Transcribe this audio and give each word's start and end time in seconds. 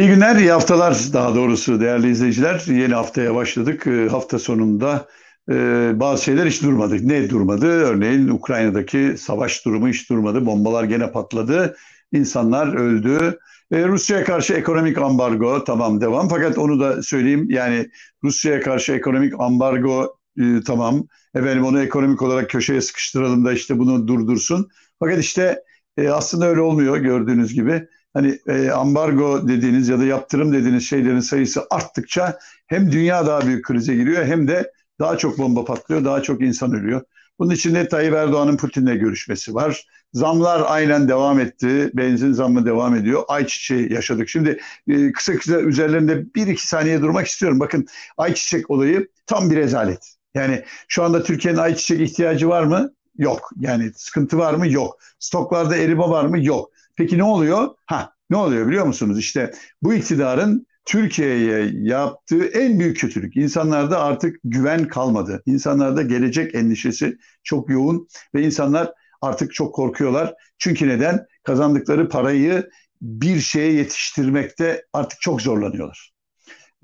İyi 0.00 0.08
günler, 0.08 0.36
iyi 0.36 0.50
haftalar 0.50 0.98
daha 1.12 1.34
doğrusu 1.34 1.80
değerli 1.80 2.10
izleyiciler. 2.10 2.64
Yeni 2.66 2.94
haftaya 2.94 3.34
başladık. 3.34 3.86
Ee, 3.86 4.08
hafta 4.08 4.38
sonunda 4.38 5.08
e, 5.50 5.54
bazı 5.94 6.24
şeyler 6.24 6.46
hiç 6.46 6.62
durmadı. 6.62 6.96
Ne 7.02 7.30
durmadı? 7.30 7.66
Örneğin 7.66 8.28
Ukrayna'daki 8.28 9.14
savaş 9.18 9.64
durumu 9.64 9.88
hiç 9.88 10.10
durmadı. 10.10 10.46
Bombalar 10.46 10.84
gene 10.84 11.12
patladı. 11.12 11.76
İnsanlar 12.12 12.74
öldü. 12.74 13.38
E, 13.72 13.88
Rusya'ya 13.88 14.24
karşı 14.24 14.54
ekonomik 14.54 14.98
ambargo 14.98 15.64
tamam 15.64 16.00
devam. 16.00 16.28
Fakat 16.28 16.58
onu 16.58 16.80
da 16.80 17.02
söyleyeyim 17.02 17.46
yani 17.50 17.90
Rusya'ya 18.24 18.60
karşı 18.60 18.92
ekonomik 18.92 19.34
ambargo 19.38 20.19
e, 20.38 20.60
tamam. 20.66 21.06
Efendim 21.34 21.64
onu 21.64 21.82
ekonomik 21.82 22.22
olarak 22.22 22.50
köşeye 22.50 22.80
sıkıştıralım 22.80 23.44
da 23.44 23.52
işte 23.52 23.78
bunu 23.78 24.08
durdursun. 24.08 24.68
Fakat 24.98 25.18
işte 25.18 25.62
e, 25.96 26.08
aslında 26.08 26.46
öyle 26.46 26.60
olmuyor 26.60 26.96
gördüğünüz 26.96 27.54
gibi 27.54 27.88
hani 28.14 28.38
e, 28.46 28.70
ambargo 28.70 29.48
dediğiniz 29.48 29.88
ya 29.88 29.98
da 29.98 30.04
yaptırım 30.04 30.52
dediğiniz 30.52 30.88
şeylerin 30.88 31.20
sayısı 31.20 31.66
arttıkça 31.70 32.38
hem 32.66 32.92
dünya 32.92 33.26
daha 33.26 33.46
büyük 33.46 33.64
krize 33.64 33.94
giriyor 33.94 34.24
hem 34.24 34.48
de 34.48 34.72
daha 34.98 35.18
çok 35.18 35.38
bomba 35.38 35.64
patlıyor, 35.64 36.04
daha 36.04 36.22
çok 36.22 36.40
insan 36.42 36.72
ölüyor. 36.72 37.02
Bunun 37.38 37.50
için 37.50 37.74
de 37.74 37.88
Tayyip 37.88 38.14
Erdoğan'ın 38.14 38.56
Putin'le 38.56 38.98
görüşmesi 38.98 39.54
var. 39.54 39.86
Zamlar 40.12 40.62
aynen 40.66 41.08
devam 41.08 41.40
etti. 41.40 41.90
Benzin 41.94 42.32
zammı 42.32 42.66
devam 42.66 42.96
ediyor. 42.96 43.22
Ayçiçeği 43.28 43.92
yaşadık. 43.92 44.28
Şimdi 44.28 44.60
e, 44.88 45.12
kısa 45.12 45.36
kısa 45.36 45.60
üzerlerinde 45.60 46.34
bir 46.34 46.46
iki 46.46 46.66
saniye 46.66 47.00
durmak 47.00 47.26
istiyorum. 47.26 47.60
Bakın 47.60 47.86
ayçiçek 48.16 48.70
olayı 48.70 49.08
tam 49.26 49.50
bir 49.50 49.56
rezalet. 49.56 50.19
Yani 50.34 50.64
şu 50.88 51.02
anda 51.04 51.22
Türkiye'nin 51.22 51.58
ayçiçek 51.58 52.00
ihtiyacı 52.00 52.48
var 52.48 52.62
mı? 52.62 52.90
Yok. 53.18 53.50
Yani 53.60 53.92
sıkıntı 53.96 54.38
var 54.38 54.54
mı? 54.54 54.68
Yok. 54.68 54.98
Stoklarda 55.18 55.76
erime 55.76 56.02
var 56.02 56.24
mı? 56.24 56.44
Yok. 56.44 56.70
Peki 56.96 57.18
ne 57.18 57.24
oluyor? 57.24 57.68
Ha 57.86 58.12
ne 58.30 58.36
oluyor 58.36 58.68
biliyor 58.68 58.86
musunuz? 58.86 59.18
İşte 59.18 59.50
bu 59.82 59.94
iktidarın 59.94 60.66
Türkiye'ye 60.84 61.70
yaptığı 61.72 62.44
en 62.44 62.80
büyük 62.80 63.00
kötülük. 63.00 63.36
İnsanlarda 63.36 64.00
artık 64.00 64.36
güven 64.44 64.88
kalmadı. 64.88 65.42
İnsanlarda 65.46 66.02
gelecek 66.02 66.54
endişesi 66.54 67.18
çok 67.42 67.70
yoğun 67.70 68.08
ve 68.34 68.42
insanlar 68.42 68.92
artık 69.20 69.54
çok 69.54 69.74
korkuyorlar. 69.74 70.34
Çünkü 70.58 70.88
neden? 70.88 71.26
Kazandıkları 71.42 72.08
parayı 72.08 72.70
bir 73.02 73.40
şeye 73.40 73.72
yetiştirmekte 73.72 74.84
artık 74.92 75.20
çok 75.20 75.42
zorlanıyorlar. 75.42 76.12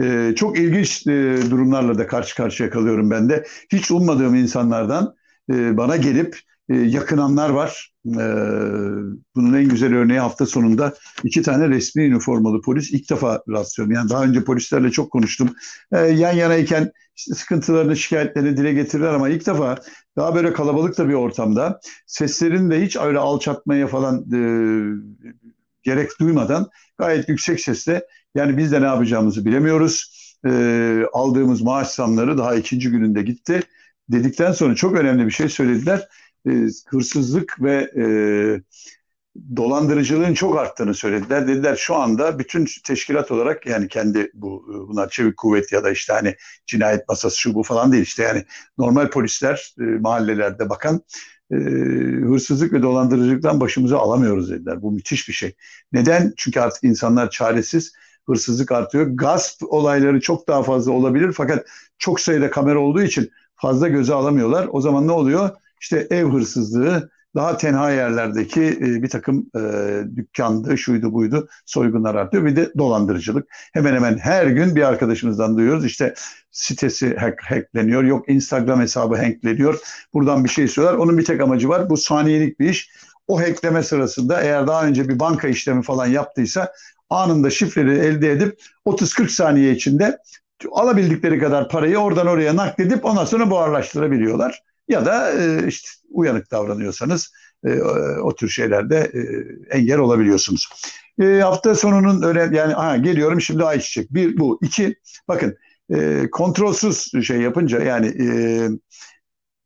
Ee, 0.02 0.33
çok 0.36 0.58
ilginç 0.58 1.06
e, 1.06 1.39
durumlarla 1.50 1.98
da 1.98 2.06
karşı 2.06 2.36
karşıya 2.36 2.70
kalıyorum 2.70 3.11
ben 3.11 3.28
de. 3.28 3.47
Hiç 3.72 3.91
ummadığım 3.91 4.34
insanlardan 4.34 5.14
e, 5.52 5.77
bana 5.77 5.97
gelip 5.97 6.39
e, 6.69 6.75
yakınanlar 6.77 7.50
var. 7.50 7.92
E, 8.06 8.24
bunun 9.36 9.55
en 9.55 9.69
güzel 9.69 9.94
örneği 9.94 10.20
hafta 10.20 10.47
sonunda 10.47 10.94
iki 11.24 11.42
tane 11.42 11.69
resmi 11.69 12.02
üniformalı 12.05 12.61
polis 12.62 12.92
ilk 12.92 13.11
defa 13.11 13.42
rastlıyorum. 13.48 13.94
Yani 13.94 14.11
daha 14.11 14.24
önce 14.24 14.44
polislerle 14.44 14.91
çok 14.91 15.11
konuştum. 15.11 15.50
E, 15.92 15.98
yan 15.98 16.33
yanayken 16.33 16.92
işte 17.17 17.34
sıkıntılarını, 17.34 17.97
şikayetlerini 17.97 18.56
dile 18.56 18.72
getirirler 18.72 19.14
ama 19.14 19.28
ilk 19.28 19.47
defa 19.47 19.78
daha 20.17 20.34
böyle 20.34 20.52
kalabalık 20.52 20.98
da 20.98 21.08
bir 21.08 21.14
ortamda 21.14 21.80
seslerini 22.06 22.70
de 22.70 22.83
hiç 22.84 22.97
öyle 22.97 23.19
alçatmaya 23.19 23.86
falan 23.86 24.24
e, 24.34 24.41
gerek 25.83 26.11
duymadan 26.20 26.69
gayet 26.98 27.28
yüksek 27.28 27.61
sesle 27.61 28.06
yani 28.37 28.56
biz 28.56 28.73
de 28.73 28.81
ne 28.81 28.87
yapacağımızı 28.87 29.45
bilemiyoruz. 29.45 30.17
E, 30.47 30.51
aldığımız 31.12 31.62
maaş 31.62 31.89
zamları 31.89 32.39
daha 32.39 32.55
ikinci 32.55 32.91
gününde 32.91 33.23
gitti 33.23 33.61
dedikten 34.09 34.53
sonra 34.53 34.75
çok 34.75 34.97
önemli 34.97 35.27
bir 35.27 35.31
şey 35.31 35.48
söylediler 35.48 36.08
e, 36.46 36.51
hırsızlık 36.89 37.63
ve 37.63 37.91
e, 37.96 38.05
dolandırıcılığın 39.57 40.35
çok 40.35 40.58
arttığını 40.58 40.95
söylediler. 40.95 41.48
Dediler 41.48 41.77
şu 41.77 41.95
anda 41.95 42.39
bütün 42.39 42.67
teşkilat 42.85 43.30
olarak 43.30 43.67
yani 43.67 43.89
kendi 43.89 44.30
bu 44.35 44.64
bunlar 44.89 45.11
çevik 45.11 45.36
kuvvet 45.36 45.73
ya 45.73 45.85
da 45.85 45.91
işte 45.91 46.13
hani 46.13 46.35
cinayet 46.67 47.08
masası 47.08 47.41
şu 47.41 47.55
bu 47.55 47.63
falan 47.63 47.92
değil 47.92 48.02
işte 48.02 48.23
yani 48.23 48.45
normal 48.79 49.11
polisler 49.11 49.75
e, 49.80 49.83
mahallelerde 49.83 50.69
bakan 50.69 51.01
e, 51.51 51.57
hırsızlık 52.27 52.73
ve 52.73 52.83
dolandırıcılıktan 52.83 53.61
başımıza 53.61 53.98
alamıyoruz 53.98 54.51
dediler. 54.51 54.83
Bu 54.83 54.92
müthiş 54.92 55.29
bir 55.29 55.35
şey. 55.35 55.55
Neden? 55.92 56.33
Çünkü 56.36 56.61
artık 56.61 56.85
insanlar 56.85 57.30
çaresiz 57.30 57.92
hırsızlık 58.29 58.73
artıyor. 58.73 59.07
Gasp 59.07 59.63
olayları 59.73 60.20
çok 60.20 60.48
daha 60.48 60.63
fazla 60.63 60.92
olabilir 60.92 61.33
fakat 61.33 61.67
çok 61.98 62.20
sayıda 62.20 62.51
kamera 62.51 62.79
olduğu 62.79 63.03
için 63.03 63.31
fazla 63.55 63.89
göze 63.89 64.14
alamıyorlar. 64.14 64.69
O 64.73 64.81
zaman 64.81 65.07
ne 65.07 65.13
oluyor? 65.13 65.51
işte 65.81 66.07
ev 66.11 66.27
hırsızlığı, 66.27 67.11
daha 67.35 67.57
tenha 67.57 67.91
yerlerdeki 67.91 68.63
e, 68.63 69.03
bir 69.03 69.09
takım 69.09 69.51
e, 69.57 69.61
dükkandı, 70.17 70.79
şuydu 70.79 71.13
buydu 71.13 71.48
soygunlar 71.67 72.14
artıyor. 72.14 72.45
Bir 72.45 72.57
de 72.57 72.70
dolandırıcılık. 72.79 73.48
Hemen 73.73 73.95
hemen 73.95 74.19
her 74.19 74.47
gün 74.47 74.77
bir 74.77 74.83
arkadaşımızdan 74.83 75.57
duyuyoruz. 75.57 75.85
İşte 75.85 76.14
sitesi 76.51 77.17
hack, 77.17 77.43
hackleniyor, 77.43 78.05
yok 78.05 78.29
Instagram 78.29 78.81
hesabı 78.81 79.17
hackleniyor. 79.17 79.79
Buradan 80.14 80.45
bir 80.45 80.48
şey 80.48 80.64
istiyorlar. 80.64 80.98
Onun 80.98 81.19
bir 81.19 81.25
tek 81.25 81.41
amacı 81.41 81.69
var. 81.69 81.91
Bu 81.91 81.97
saniyelik 81.97 82.61
bir 82.61 82.69
iş. 82.69 82.91
O 83.29 83.41
hackleme 83.41 83.83
sırasında 83.83 84.41
eğer 84.41 84.67
daha 84.67 84.87
önce 84.87 85.08
bir 85.08 85.19
banka 85.19 85.48
işlemi 85.48 85.83
falan 85.83 86.07
yaptıysa 86.07 86.73
anında 87.11 87.50
şifreleri 87.50 87.98
elde 87.98 88.33
edip 88.33 88.61
30-40 88.86 89.28
saniye 89.28 89.72
içinde 89.72 90.18
alabildikleri 90.72 91.39
kadar 91.39 91.68
parayı 91.68 91.98
oradan 91.98 92.27
oraya 92.27 92.56
nakledip 92.56 93.05
ondan 93.05 93.24
sonra 93.24 93.50
buharlaştırabiliyorlar. 93.50 94.62
Ya 94.89 95.06
da 95.06 95.33
e, 95.33 95.66
işte 95.68 95.89
uyanık 96.11 96.50
davranıyorsanız 96.50 97.33
e, 97.64 97.80
o 98.22 98.34
tür 98.34 98.48
şeylerde 98.48 98.96
e, 98.96 99.20
engel 99.78 99.98
olabiliyorsunuz. 99.98 100.68
E, 101.20 101.24
hafta 101.40 101.74
sonunun 101.74 102.22
öyle 102.22 102.56
yani 102.56 102.72
ha, 102.72 102.96
geliyorum 102.96 103.40
şimdi 103.40 103.64
ayçiçek. 103.64 104.14
Bir 104.14 104.39
bu. 104.39 104.58
iki 104.62 104.95
bakın 105.28 105.56
e, 105.95 106.28
kontrolsüz 106.33 107.11
şey 107.27 107.40
yapınca 107.40 107.83
yani 107.83 108.06
e, 108.06 108.28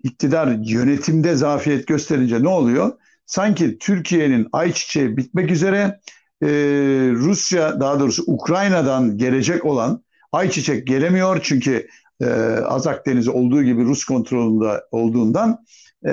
iktidar 0.02 0.58
yönetimde 0.64 1.34
zafiyet 1.34 1.86
gösterince 1.86 2.42
ne 2.42 2.48
oluyor? 2.48 2.92
Sanki 3.26 3.78
Türkiye'nin 3.78 4.48
ayçiçeği 4.52 5.16
bitmek 5.16 5.50
üzere 5.50 6.00
e, 6.42 6.48
Rusya 7.14 7.80
daha 7.80 8.00
doğrusu 8.00 8.22
Ukrayna'dan 8.26 9.18
gelecek 9.18 9.64
olan 9.64 10.04
ayçiçek 10.32 10.86
gelemiyor 10.86 11.40
çünkü 11.42 11.88
e, 12.20 12.26
Azak 12.66 13.06
Denizi 13.06 13.30
olduğu 13.30 13.62
gibi 13.62 13.84
Rus 13.84 14.04
kontrolünde 14.04 14.80
olduğundan 14.90 15.64
e, 16.06 16.12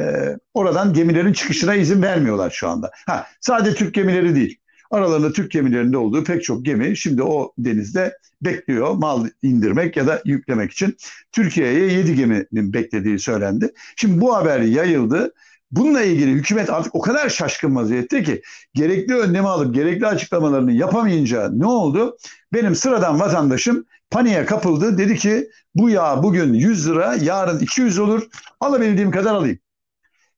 oradan 0.54 0.94
gemilerin 0.94 1.34
çıkışına 1.34 1.76
izin 1.76 2.02
vermiyorlar 2.02 2.50
şu 2.50 2.68
anda. 2.68 2.92
Ha, 3.06 3.28
sadece 3.42 3.76
Türk 3.76 3.94
gemileri 3.94 4.36
değil. 4.36 4.60
Aralarında 4.92 5.34
Türk 5.34 5.52
gemilerinde 5.52 5.98
olduğu 5.98 6.24
pek 6.24 6.44
çok 6.44 6.66
gemi 6.66 6.98
şimdi 6.98 7.24
o 7.24 7.54
denizde 7.58 8.18
bekliyor 8.42 8.94
mal 8.94 9.28
indirmek 9.42 9.98
ya 9.98 10.08
da 10.08 10.22
yüklemek 10.26 10.72
için. 10.72 10.98
Türkiye'ye 11.32 11.92
7 11.92 12.16
geminin 12.16 12.74
beklediği 12.74 13.20
söylendi. 13.20 13.74
Şimdi 13.96 14.22
bu 14.22 14.36
haber 14.36 14.60
yayıldı. 14.60 15.34
Bununla 15.72 16.02
ilgili 16.02 16.32
hükümet 16.32 16.70
artık 16.70 16.96
o 16.96 17.02
kadar 17.02 17.30
şaşkın 17.30 17.76
vaziyette 17.76 18.24
ki 18.24 18.42
gerekli 18.74 19.16
önlemi 19.16 19.48
alıp 19.48 19.76
gerekli 19.76 20.08
açıklamalarını 20.08 20.72
yapamayınca 20.72 21.50
ne 21.54 21.66
oldu? 21.66 22.18
Benim 22.54 22.76
sıradan 22.76 23.20
vatandaşım 23.20 23.86
paniğe 24.12 24.46
kapıldı. 24.46 24.98
Dedi 24.98 25.16
ki 25.16 25.50
bu 25.76 25.90
yağ 25.90 26.24
bugün 26.24 26.54
100 26.54 26.90
lira, 26.90 27.16
yarın 27.22 27.60
200 27.60 28.00
olur. 28.00 28.28
Alabildiğim 28.60 29.12
kadar 29.12 29.36
alayım. 29.36 29.60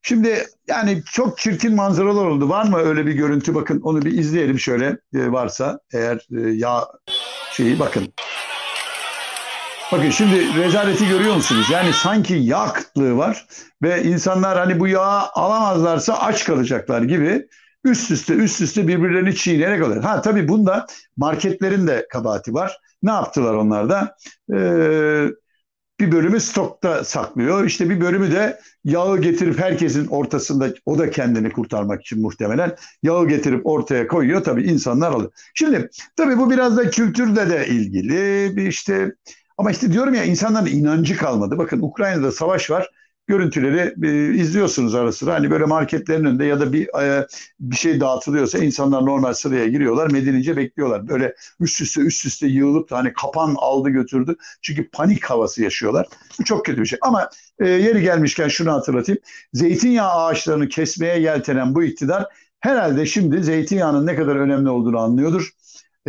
Şimdi 0.01 0.47
yani 0.67 1.03
çok 1.05 1.37
çirkin 1.37 1.75
manzaralar 1.75 2.25
oldu. 2.25 2.49
Var 2.49 2.65
mı 2.65 2.77
öyle 2.77 3.05
bir 3.05 3.13
görüntü? 3.13 3.55
Bakın 3.55 3.81
onu 3.81 4.01
bir 4.01 4.11
izleyelim 4.11 4.59
şöyle 4.59 4.97
e, 5.13 5.31
varsa 5.31 5.79
eğer 5.93 6.27
e, 6.37 6.49
yağ 6.49 6.87
şeyi 7.51 7.79
bakın. 7.79 8.13
Bakın 9.91 10.09
şimdi 10.09 10.55
rezaleti 10.55 11.07
görüyor 11.07 11.35
musunuz? 11.35 11.65
Yani 11.71 11.93
sanki 11.93 12.33
yağ 12.33 12.73
kıtlığı 12.73 13.17
var 13.17 13.47
ve 13.83 14.03
insanlar 14.03 14.57
hani 14.57 14.79
bu 14.79 14.87
yağı 14.87 15.21
alamazlarsa 15.33 16.13
aç 16.13 16.43
kalacaklar 16.43 17.01
gibi 17.01 17.47
üst 17.83 18.11
üste 18.11 18.33
üst 18.33 18.61
üste 18.61 18.87
birbirlerini 18.87 19.35
çiğneyerek 19.35 19.83
alıyor. 19.83 20.03
Ha 20.03 20.21
tabii 20.21 20.47
bunda 20.47 20.85
marketlerin 21.17 21.87
de 21.87 22.07
kabahati 22.11 22.53
var. 22.53 22.77
Ne 23.03 23.11
yaptılar 23.11 23.53
onlar 23.53 23.89
da? 23.89 24.15
Ee, 24.53 25.27
bir 25.99 26.11
bölümü 26.11 26.39
stokta 26.39 27.03
saklıyor. 27.03 27.65
İşte 27.65 27.89
bir 27.89 28.01
bölümü 28.01 28.31
de 28.31 28.59
yağı 28.83 29.21
getirip 29.21 29.59
herkesin 29.59 30.07
ortasında 30.07 30.69
o 30.85 30.97
da 30.97 31.11
kendini 31.11 31.51
kurtarmak 31.51 32.01
için 32.01 32.21
muhtemelen 32.21 32.75
yağı 33.03 33.27
getirip 33.27 33.65
ortaya 33.65 34.07
koyuyor. 34.07 34.43
Tabii 34.43 34.63
insanlar 34.63 35.11
alıyor. 35.11 35.31
Şimdi 35.53 35.89
tabii 36.15 36.37
bu 36.37 36.51
biraz 36.51 36.77
da 36.77 36.89
kültürle 36.89 37.49
de 37.49 37.67
ilgili 37.67 38.57
bir 38.57 38.67
işte 38.67 39.11
ama 39.59 39.71
işte 39.71 39.91
diyorum 39.93 40.13
ya 40.13 40.23
insanların 40.23 40.65
inancı 40.65 41.17
kalmadı. 41.17 41.57
Bakın 41.57 41.81
Ukrayna'da 41.81 42.31
savaş 42.31 42.71
var. 42.71 42.89
görüntüleri 43.27 43.93
e, 44.07 44.33
izliyorsunuz 44.41 44.95
ara 44.95 45.11
sıra. 45.11 45.33
Hani 45.33 45.51
böyle 45.51 45.65
marketlerin 45.65 46.25
önünde 46.25 46.45
ya 46.45 46.59
da 46.59 46.73
bir 46.73 46.87
e, 47.01 47.27
bir 47.59 47.75
şey 47.75 47.99
dağıtılıyorsa 47.99 48.57
insanlar 48.59 49.05
normal 49.05 49.33
sıraya 49.33 49.67
giriyorlar. 49.67 50.11
Medinince 50.11 50.57
bekliyorlar. 50.57 51.07
Böyle 51.09 51.35
üst 51.59 51.81
üste 51.81 52.01
üst 52.01 52.25
üste 52.25 52.47
yığılıp 52.47 52.89
da 52.89 52.97
hani 52.97 53.13
kapan 53.13 53.55
aldı 53.57 53.89
götürdü. 53.89 54.35
Çünkü 54.61 54.89
panik 54.89 55.25
havası 55.25 55.63
yaşıyorlar. 55.63 56.07
Bu 56.39 56.43
çok 56.43 56.65
kötü 56.65 56.81
bir 56.81 56.85
şey. 56.85 56.99
Ama 57.01 57.29
e, 57.59 57.69
yeri 57.69 58.01
gelmişken 58.01 58.47
şunu 58.47 58.71
hatırlatayım. 58.71 59.21
Zeytinyağı 59.53 60.11
ağaçlarını 60.11 60.69
kesmeye 60.69 61.19
yeltenen 61.19 61.75
bu 61.75 61.83
iktidar 61.83 62.25
herhalde 62.59 63.05
şimdi 63.05 63.43
zeytinyağının 63.43 64.05
ne 64.07 64.15
kadar 64.15 64.35
önemli 64.35 64.69
olduğunu 64.69 64.99
anlıyordur. 64.99 65.49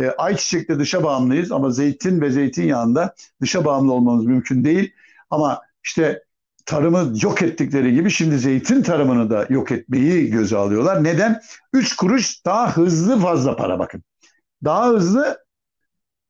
E, 0.01 0.11
ayçiçekte 0.11 0.79
dışa 0.79 1.03
bağımlıyız 1.03 1.51
ama 1.51 1.71
zeytin 1.71 2.21
ve 2.21 2.31
zeytinyağında 2.31 3.15
dışa 3.41 3.65
bağımlı 3.65 3.93
olmamız 3.93 4.25
mümkün 4.25 4.63
değil. 4.63 4.93
Ama 5.29 5.61
işte 5.83 6.23
tarımı 6.65 7.13
yok 7.21 7.41
ettikleri 7.41 7.93
gibi 7.93 8.11
şimdi 8.11 8.37
zeytin 8.39 8.83
tarımını 8.83 9.29
da 9.29 9.45
yok 9.49 9.71
etmeyi 9.71 10.29
göze 10.29 10.57
alıyorlar. 10.57 11.03
Neden? 11.03 11.41
3 11.73 11.95
kuruş 11.95 12.45
daha 12.45 12.77
hızlı 12.77 13.19
fazla 13.19 13.55
para 13.55 13.79
bakın. 13.79 14.03
Daha 14.63 14.87
hızlı 14.87 15.37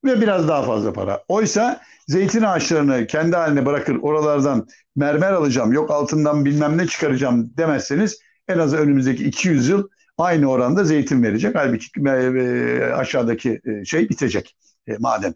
ve 0.04 0.20
biraz 0.20 0.48
daha 0.48 0.62
fazla 0.62 0.92
para. 0.92 1.24
Oysa 1.28 1.80
zeytin 2.08 2.42
ağaçlarını 2.42 3.06
kendi 3.06 3.36
haline 3.36 3.66
bırakır 3.66 3.98
oralardan 4.02 4.66
mermer 4.96 5.32
alacağım 5.32 5.72
yok 5.72 5.90
altından 5.90 6.44
bilmem 6.44 6.78
ne 6.78 6.86
çıkaracağım 6.86 7.56
demezseniz 7.56 8.18
en 8.48 8.58
az 8.58 8.74
önümüzdeki 8.74 9.24
200 9.24 9.68
yıl 9.68 9.88
aynı 10.18 10.50
oranda 10.50 10.84
zeytin 10.84 11.22
verecek. 11.22 11.54
Halbuki 11.54 11.90
e, 12.06 12.92
aşağıdaki 12.92 13.60
e, 13.64 13.84
şey 13.84 14.08
bitecek 14.08 14.56
e, 14.86 14.96
maden. 14.98 15.34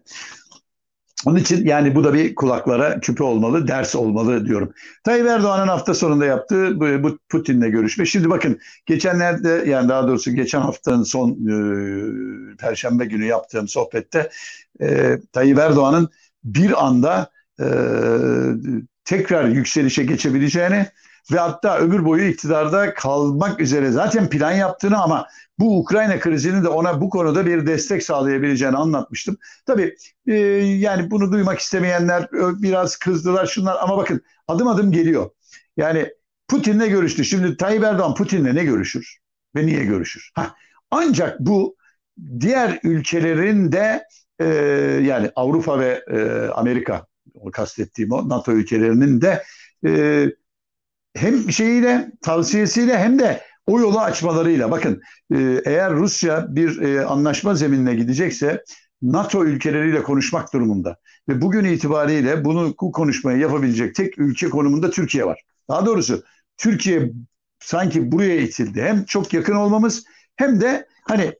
Onun 1.25 1.39
için 1.39 1.65
yani 1.65 1.95
bu 1.95 2.03
da 2.03 2.13
bir 2.13 2.35
kulaklara 2.35 2.99
küpe 2.99 3.23
olmalı, 3.23 3.67
ders 3.67 3.95
olmalı 3.95 4.45
diyorum. 4.45 4.73
Tayyip 5.03 5.27
Erdoğan'ın 5.27 5.67
hafta 5.67 5.93
sonunda 5.93 6.25
yaptığı 6.25 6.79
bu 7.03 7.17
Putin'le 7.29 7.71
görüşme. 7.71 8.05
Şimdi 8.05 8.29
bakın 8.29 8.59
geçenlerde 8.85 9.63
yani 9.67 9.89
daha 9.89 10.07
doğrusu 10.07 10.31
geçen 10.31 10.61
haftanın 10.61 11.03
son 11.03 11.31
e, 11.31 11.55
Perşembe 12.57 13.05
günü 13.05 13.25
yaptığım 13.25 13.67
sohbette 13.67 14.29
e, 14.81 15.17
Tayyip 15.33 15.57
Erdoğan'ın 15.57 16.09
bir 16.43 16.85
anda 16.85 17.29
e, 17.59 17.65
tekrar 19.05 19.47
yükselişe 19.47 20.03
geçebileceğini 20.03 20.87
ve 21.31 21.39
hatta 21.39 21.77
ömür 21.77 22.05
boyu 22.05 22.27
iktidarda 22.27 22.93
kalmak 22.93 23.59
üzere 23.61 23.91
zaten 23.91 24.29
plan 24.29 24.51
yaptığını 24.51 25.01
ama 25.01 25.27
bu 25.59 25.79
Ukrayna 25.79 26.19
krizinin 26.19 26.63
de 26.63 26.67
ona 26.67 27.01
bu 27.01 27.09
konuda 27.09 27.45
bir 27.45 27.67
destek 27.67 28.03
sağlayabileceğini 28.03 28.77
anlatmıştım. 28.77 29.37
Tabii 29.65 29.95
e, 30.27 30.33
yani 30.33 31.11
bunu 31.11 31.31
duymak 31.31 31.59
istemeyenler 31.59 32.29
biraz 32.31 32.95
kızdılar 32.95 33.45
şunlar 33.45 33.77
ama 33.81 33.97
bakın 33.97 34.21
adım 34.47 34.67
adım 34.67 34.91
geliyor. 34.91 35.29
Yani 35.77 36.09
Putin'le 36.47 36.89
görüştü. 36.89 37.25
Şimdi 37.25 37.57
Tayyip 37.57 37.83
Erdoğan 37.83 38.15
Putin'le 38.15 38.55
ne 38.55 38.63
görüşür 38.63 39.17
ve 39.55 39.65
niye 39.65 39.85
görüşür? 39.85 40.31
Heh. 40.35 40.53
Ancak 40.91 41.39
bu 41.39 41.75
diğer 42.39 42.79
ülkelerin 42.83 43.71
de 43.71 44.07
e, 44.39 44.45
yani 45.03 45.31
Avrupa 45.35 45.79
ve 45.79 46.03
e, 46.11 46.47
Amerika 46.47 47.07
kastettiğim 47.53 48.11
o 48.11 48.29
NATO 48.29 48.51
ülkelerinin 48.51 49.21
de 49.21 49.43
e, 49.85 50.25
hem 51.17 51.51
şeyiyle 51.51 52.11
tavsiyesiyle 52.21 52.97
hem 52.97 53.19
de 53.19 53.41
o 53.67 53.79
yolu 53.79 53.99
açmalarıyla 53.99 54.71
bakın 54.71 55.01
e, 55.35 55.61
eğer 55.65 55.93
Rusya 55.93 56.45
bir 56.49 56.81
e, 56.81 57.05
anlaşma 57.05 57.55
zeminine 57.55 57.95
gidecekse 57.95 58.63
NATO 59.01 59.45
ülkeleriyle 59.45 60.03
konuşmak 60.03 60.53
durumunda 60.53 60.97
ve 61.29 61.41
bugün 61.41 61.65
itibariyle 61.65 62.45
bunu 62.45 62.75
bu 62.81 62.91
konuşmayı 62.91 63.39
yapabilecek 63.39 63.95
tek 63.95 64.17
ülke 64.17 64.49
konumunda 64.49 64.89
Türkiye 64.89 65.25
var. 65.25 65.41
Daha 65.69 65.85
doğrusu 65.85 66.23
Türkiye 66.57 67.11
sanki 67.59 68.11
buraya 68.11 68.37
itildi. 68.37 68.81
Hem 68.81 69.03
çok 69.05 69.33
yakın 69.33 69.55
olmamız 69.55 70.03
hem 70.35 70.61
de 70.61 70.87
hani 71.03 71.33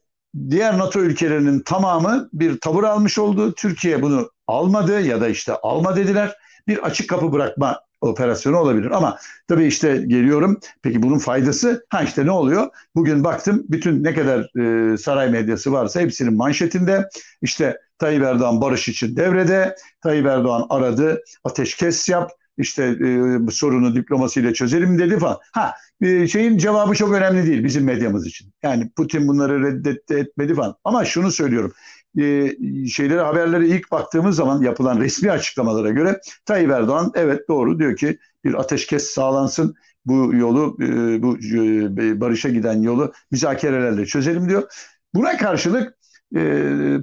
diğer 0.50 0.78
NATO 0.78 1.00
ülkelerinin 1.00 1.60
tamamı 1.60 2.30
bir 2.34 2.60
tavır 2.60 2.84
almış 2.84 3.20
oldu. 3.20 3.54
Türkiye 3.54 4.02
bunu 4.02 4.32
almadı 4.48 5.02
ya 5.02 5.22
da 5.22 5.28
işte 5.28 5.54
alma 5.54 5.96
dediler. 5.96 6.38
Bir 6.68 6.86
açık 6.86 7.10
kapı 7.10 7.32
bırakma 7.32 7.87
operasyonu 8.02 8.58
olabilir. 8.58 8.92
Ama 8.92 9.18
tabii 9.48 9.66
işte 9.66 9.98
geliyorum. 10.08 10.60
Peki 10.82 11.04
bunun 11.04 11.18
faydası? 11.18 11.86
Ha 11.90 12.04
işte 12.04 12.26
ne 12.26 12.32
oluyor? 12.32 12.68
Bugün 12.96 13.24
baktım 13.24 13.64
bütün 13.70 14.04
ne 14.04 14.14
kadar 14.14 14.60
e, 14.94 14.98
saray 14.98 15.30
medyası 15.30 15.72
varsa 15.72 16.00
hepsinin 16.00 16.34
manşetinde. 16.34 17.10
İşte 17.42 17.78
Tayyip 18.00 18.24
Erdoğan 18.24 18.62
barış 18.62 18.88
için 18.88 19.16
devrede. 19.16 19.76
Tayyip 20.02 20.26
Erdoğan 20.26 20.66
aradı. 20.70 21.24
Ateşkes 21.44 22.10
yap. 22.10 22.32
İşte 22.58 22.84
e, 22.84 23.48
bu 23.48 23.52
sorunu 23.52 23.96
diplomasiyle 23.96 24.54
çözelim 24.54 25.00
dedi 25.00 25.20
falan. 25.20 25.38
Ha 25.54 25.74
e, 26.02 26.28
şeyin 26.28 26.58
cevabı 26.58 26.96
çok 26.96 27.14
önemli 27.14 27.48
değil 27.48 27.64
bizim 27.64 27.84
medyamız 27.84 28.28
için. 28.28 28.54
Yani 28.64 28.90
Putin 28.96 29.28
bunları 29.28 29.64
reddetti 29.64 30.14
etmedi 30.14 30.56
falan. 30.56 30.76
Ama 30.84 31.06
şunu 31.06 31.32
söylüyorum 31.32 31.74
e, 32.18 32.56
şeyleri 32.88 33.20
haberlere 33.20 33.68
ilk 33.68 33.92
baktığımız 33.92 34.36
zaman 34.36 34.62
yapılan 34.62 35.00
resmi 35.00 35.32
açıklamalara 35.32 35.90
göre 35.90 36.22
Tayyip 36.46 36.72
Erdoğan 36.72 37.12
evet 37.16 37.50
doğru 37.50 37.80
diyor 37.80 37.96
ki 37.96 38.20
bir 38.44 38.54
ateşkes 38.54 39.04
sağlansın 39.04 39.76
bu 40.06 40.36
yolu 40.36 40.78
e, 40.82 41.22
bu 41.22 41.38
e, 41.38 42.22
barışa 42.22 42.50
giden 42.50 42.82
yolu 42.82 43.14
müzakerelerle 43.32 44.06
çözelim 44.06 44.50
diyor. 44.50 44.64
Buna 45.14 45.38
karşılık 45.38 45.98
e, 46.36 46.42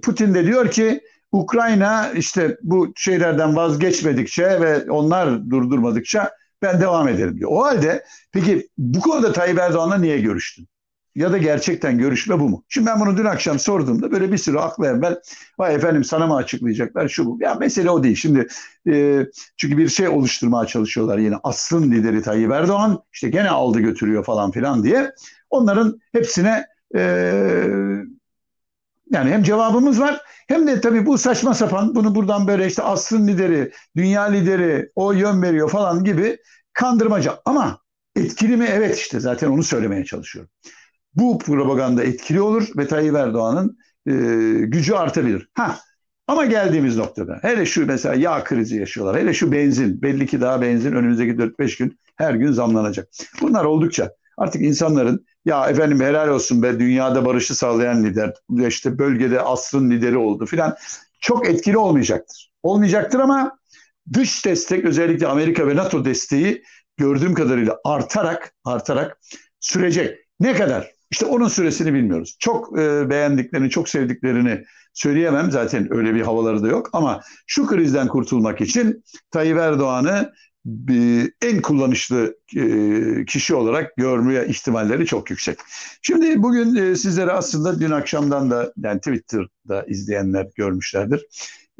Putin 0.02 0.34
de 0.34 0.44
diyor 0.44 0.70
ki 0.70 1.00
Ukrayna 1.32 2.10
işte 2.10 2.58
bu 2.62 2.92
şeylerden 2.96 3.56
vazgeçmedikçe 3.56 4.60
ve 4.60 4.90
onlar 4.90 5.50
durdurmadıkça 5.50 6.30
ben 6.62 6.80
devam 6.80 7.08
ederim 7.08 7.38
diyor. 7.38 7.50
O 7.52 7.64
halde 7.64 8.04
peki 8.32 8.68
bu 8.78 9.00
konuda 9.00 9.32
Tayyip 9.32 9.58
Erdoğan'la 9.58 9.98
niye 9.98 10.20
görüştün? 10.20 10.68
Ya 11.14 11.32
da 11.32 11.38
gerçekten 11.38 11.98
görüşme 11.98 12.40
bu 12.40 12.48
mu? 12.48 12.64
Şimdi 12.68 12.86
ben 12.86 13.00
bunu 13.00 13.16
dün 13.16 13.24
akşam 13.24 13.58
sorduğumda 13.58 14.12
böyle 14.12 14.32
bir 14.32 14.38
sürü 14.38 14.58
aklı 14.58 14.86
evvel 14.86 15.20
vay 15.58 15.74
efendim 15.74 16.04
sana 16.04 16.26
mı 16.26 16.36
açıklayacaklar 16.36 17.08
şu 17.08 17.26
bu. 17.26 17.38
Ya 17.40 17.54
mesele 17.54 17.90
o 17.90 18.02
değil. 18.02 18.16
Şimdi 18.16 18.46
e, 18.88 19.26
çünkü 19.56 19.78
bir 19.78 19.88
şey 19.88 20.08
oluşturmaya 20.08 20.66
çalışıyorlar 20.66 21.18
yine. 21.18 21.36
Aslın 21.42 21.90
lideri 21.92 22.22
Tayyip 22.22 22.52
Erdoğan 22.52 23.02
işte 23.12 23.28
gene 23.28 23.50
aldı 23.50 23.80
götürüyor 23.80 24.24
falan 24.24 24.50
filan 24.50 24.84
diye. 24.84 25.12
Onların 25.50 26.00
hepsine 26.12 26.66
e, 26.96 27.00
yani 29.10 29.30
hem 29.30 29.42
cevabımız 29.42 30.00
var 30.00 30.20
hem 30.48 30.66
de 30.66 30.80
tabii 30.80 31.06
bu 31.06 31.18
saçma 31.18 31.54
sapan 31.54 31.94
bunu 31.94 32.14
buradan 32.14 32.46
böyle 32.46 32.66
işte 32.66 32.82
aslın 32.82 33.28
lideri, 33.28 33.72
dünya 33.96 34.22
lideri 34.22 34.90
o 34.94 35.12
yön 35.12 35.42
veriyor 35.42 35.70
falan 35.70 36.04
gibi 36.04 36.38
kandırmaca. 36.72 37.40
Ama 37.44 37.78
etkili 38.16 38.56
mi? 38.56 38.66
Evet 38.70 38.98
işte 38.98 39.20
zaten 39.20 39.48
onu 39.48 39.62
söylemeye 39.62 40.04
çalışıyorum 40.04 40.50
bu 41.16 41.38
propaganda 41.38 42.04
etkili 42.04 42.40
olur 42.40 42.68
ve 42.76 42.88
Tayyip 42.88 43.14
Erdoğan'ın 43.14 43.78
e, 44.06 44.12
gücü 44.66 44.94
artabilir. 44.94 45.48
Ha 45.54 45.78
ama 46.26 46.46
geldiğimiz 46.46 46.96
noktada 46.96 47.38
hele 47.42 47.66
şu 47.66 47.86
mesela 47.86 48.14
yağ 48.14 48.44
krizi 48.44 48.76
yaşıyorlar. 48.76 49.20
Hele 49.20 49.34
şu 49.34 49.52
benzin 49.52 50.02
belli 50.02 50.26
ki 50.26 50.40
daha 50.40 50.62
benzin 50.62 50.92
önümüzdeki 50.92 51.32
4-5 51.32 51.78
gün 51.78 51.98
her 52.16 52.34
gün 52.34 52.52
zamlanacak. 52.52 53.08
Bunlar 53.40 53.64
oldukça 53.64 54.10
artık 54.36 54.62
insanların 54.62 55.26
ya 55.44 55.66
efendim 55.66 56.00
helal 56.00 56.28
olsun 56.28 56.62
be 56.62 56.80
dünyada 56.80 57.26
barışı 57.26 57.54
sağlayan 57.54 58.04
lider 58.04 58.34
işte 58.68 58.98
bölgede 58.98 59.40
asrın 59.40 59.90
lideri 59.90 60.16
oldu 60.16 60.46
filan 60.46 60.76
çok 61.20 61.48
etkili 61.48 61.78
olmayacaktır. 61.78 62.52
Olmayacaktır 62.62 63.18
ama 63.18 63.58
dış 64.12 64.44
destek 64.44 64.84
özellikle 64.84 65.26
Amerika 65.26 65.68
ve 65.68 65.76
NATO 65.76 66.04
desteği 66.04 66.62
gördüğüm 66.96 67.34
kadarıyla 67.34 67.78
artarak 67.84 68.54
artarak 68.64 69.20
sürecek. 69.60 70.18
Ne 70.40 70.54
kadar? 70.54 70.93
İşte 71.14 71.26
onun 71.26 71.48
süresini 71.48 71.94
bilmiyoruz. 71.94 72.36
Çok 72.38 72.78
e, 72.78 73.10
beğendiklerini, 73.10 73.70
çok 73.70 73.88
sevdiklerini 73.88 74.64
söyleyemem. 74.92 75.50
Zaten 75.50 75.94
öyle 75.94 76.14
bir 76.14 76.20
havaları 76.20 76.62
da 76.62 76.68
yok. 76.68 76.90
Ama 76.92 77.20
şu 77.46 77.66
krizden 77.66 78.08
kurtulmak 78.08 78.60
için 78.60 79.04
Tayyip 79.30 79.58
Erdoğan'ı 79.58 80.32
en 81.42 81.62
kullanışlı 81.62 82.36
e, 82.56 83.24
kişi 83.24 83.54
olarak 83.54 83.96
görmeye 83.96 84.46
ihtimalleri 84.46 85.06
çok 85.06 85.30
yüksek. 85.30 85.58
Şimdi 86.02 86.42
bugün 86.42 86.74
e, 86.74 86.96
sizlere 86.96 87.30
aslında 87.30 87.80
dün 87.80 87.90
akşamdan 87.90 88.50
da 88.50 88.72
yani 88.76 88.98
Twitter'da 88.98 89.84
izleyenler 89.88 90.46
görmüşlerdir. 90.56 91.26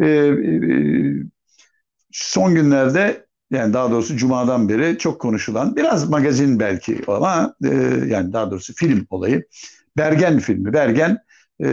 E, 0.03 0.31
son 2.12 2.55
günlerde 2.55 3.26
yani 3.55 3.73
daha 3.73 3.91
doğrusu 3.91 4.17
Cuma'dan 4.17 4.69
beri 4.69 4.99
çok 4.99 5.21
konuşulan 5.21 5.77
biraz 5.77 6.11
magazin 6.11 6.61
belki 6.61 7.01
ama 7.07 7.55
e, 7.65 7.75
yani 8.09 8.33
daha 8.33 8.51
doğrusu 8.51 8.75
film 8.75 9.07
olayı. 9.11 9.47
Bergen 9.97 10.39
filmi. 10.39 10.73
Bergen 10.73 11.19
e, 11.65 11.69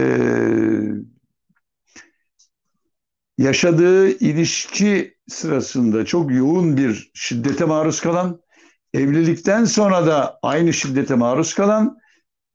yaşadığı 3.38 4.08
ilişki 4.08 5.14
sırasında 5.28 6.04
çok 6.04 6.32
yoğun 6.32 6.76
bir 6.76 7.10
şiddete 7.14 7.64
maruz 7.64 8.00
kalan, 8.00 8.40
evlilikten 8.94 9.64
sonra 9.64 10.06
da 10.06 10.38
aynı 10.42 10.72
şiddete 10.72 11.14
maruz 11.14 11.54
kalan, 11.54 11.98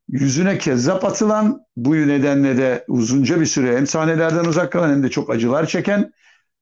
yüzüne 0.10 0.58
kezzap 0.58 1.06
atılan, 1.06 1.62
bu 1.78 1.96
nedenle 1.96 2.58
de 2.58 2.86
uzunca 2.88 3.42
bir 3.42 3.46
süre 3.46 3.78
hem 3.78 3.88
sahnelerden 3.88 4.46
uzak 4.46 4.72
kalan 4.72 4.90
hem 4.90 5.04
de 5.04 5.10
çok 5.10 5.30
acılar 5.30 5.66
çeken 5.66 6.12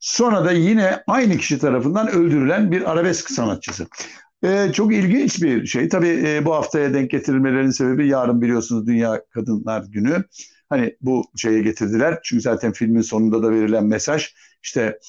Sonra 0.06 0.46
da 0.46 0.52
yine 0.52 1.04
aynı 1.08 1.38
kişi 1.38 1.60
tarafından 1.60 2.08
öldürülen 2.08 2.72
bir 2.72 2.92
arabesk 2.92 3.30
sanatçısı. 3.32 3.88
Ee, 4.44 4.72
çok 4.74 4.94
ilginç 4.94 5.44
bir 5.44 5.66
şey. 5.66 5.90
Tabii 5.90 6.24
e, 6.28 6.46
bu 6.46 6.54
haftaya 6.54 6.94
denk 6.94 7.12
getirilmelerinin 7.12 7.72
sebebi 7.72 8.08
yarın 8.08 8.42
biliyorsunuz 8.42 8.88
Dünya 8.88 9.22
Kadınlar 9.30 9.84
Günü. 9.90 10.24
Hani 10.70 10.98
bu 11.02 11.24
şeye 11.36 11.62
getirdiler. 11.62 12.20
Çünkü 12.24 12.42
zaten 12.42 12.72
filmin 12.72 13.02
sonunda 13.02 13.44
da 13.44 13.52
verilen 13.52 13.86
mesaj 13.86 14.34
işte 14.64 15.00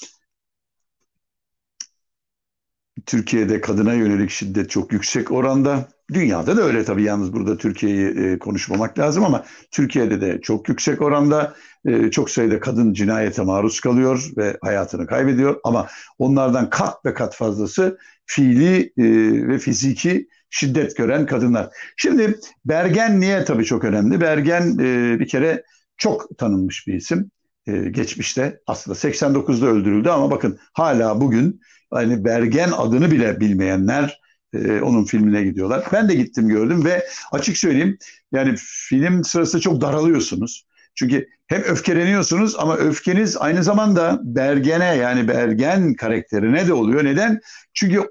Türkiye'de 3.07 3.61
kadına 3.61 3.95
yönelik 3.95 4.31
şiddet 4.31 4.71
çok 4.71 4.93
yüksek 4.93 5.33
oranda. 5.33 5.89
Dünyada 6.13 6.57
da 6.57 6.63
öyle 6.63 6.85
tabii 6.85 7.03
yalnız 7.03 7.33
burada 7.33 7.57
Türkiye'yi 7.57 8.07
e, 8.07 8.39
konuşmamak 8.39 8.99
lazım 8.99 9.25
ama 9.25 9.45
Türkiye'de 9.71 10.21
de 10.21 10.41
çok 10.41 10.69
yüksek 10.69 11.03
oranda 11.03 11.55
e, 11.85 12.11
çok 12.11 12.31
sayıda 12.31 12.61
kadın 12.61 12.93
cinayete 12.93 13.43
maruz 13.43 13.81
kalıyor 13.81 14.31
ve 14.37 14.57
hayatını 14.63 15.07
kaybediyor 15.07 15.61
ama 15.65 15.87
onlardan 16.19 16.71
kat 16.71 17.05
ve 17.07 17.15
kat 17.15 17.35
fazlası 17.35 17.99
fiili 18.27 18.93
e, 18.99 19.05
ve 19.49 19.59
fiziki 19.59 20.29
şiddet 20.51 20.97
gören 20.97 21.27
kadınlar. 21.27 21.69
Şimdi 21.97 22.39
Bergen 22.65 23.21
niye 23.21 23.45
tabii 23.45 23.65
çok 23.65 23.85
önemli? 23.85 24.21
Bergen 24.21 24.79
e, 24.79 25.21
bir 25.21 25.29
kere 25.29 25.63
çok 25.97 26.39
tanınmış 26.39 26.87
bir 26.87 26.95
isim 26.95 27.31
e, 27.67 27.73
geçmişte. 27.91 28.61
Aslında 28.67 28.95
89'da 28.99 29.67
öldürüldü 29.67 30.09
ama 30.09 30.31
bakın 30.31 30.59
hala 30.73 31.21
bugün 31.21 31.61
hani 31.91 32.25
Bergen 32.25 32.71
adını 32.77 33.11
bile 33.11 33.41
bilmeyenler 33.41 34.21
e, 34.55 34.81
onun 34.81 35.05
filmine 35.05 35.45
gidiyorlar. 35.45 35.85
Ben 35.93 36.09
de 36.09 36.15
gittim 36.15 36.49
gördüm 36.49 36.85
ve 36.85 37.07
açık 37.33 37.57
söyleyeyim 37.57 37.99
yani 38.33 38.55
film 38.59 39.25
sırasında 39.25 39.63
çok 39.63 39.81
daralıyorsunuz. 39.81 40.67
Çünkü 40.95 41.29
hem 41.47 41.63
öfkeleniyorsunuz 41.63 42.57
ama 42.59 42.77
öfkeniz 42.77 43.37
aynı 43.37 43.65
zamanda 43.65 44.21
Bergen'e 44.23 44.85
yani 44.97 45.29
Bergen 45.29 45.95
karakterine 45.95 46.67
de 46.67 46.73
oluyor. 46.73 47.05
Neden? 47.05 47.41
Çünkü 47.75 48.03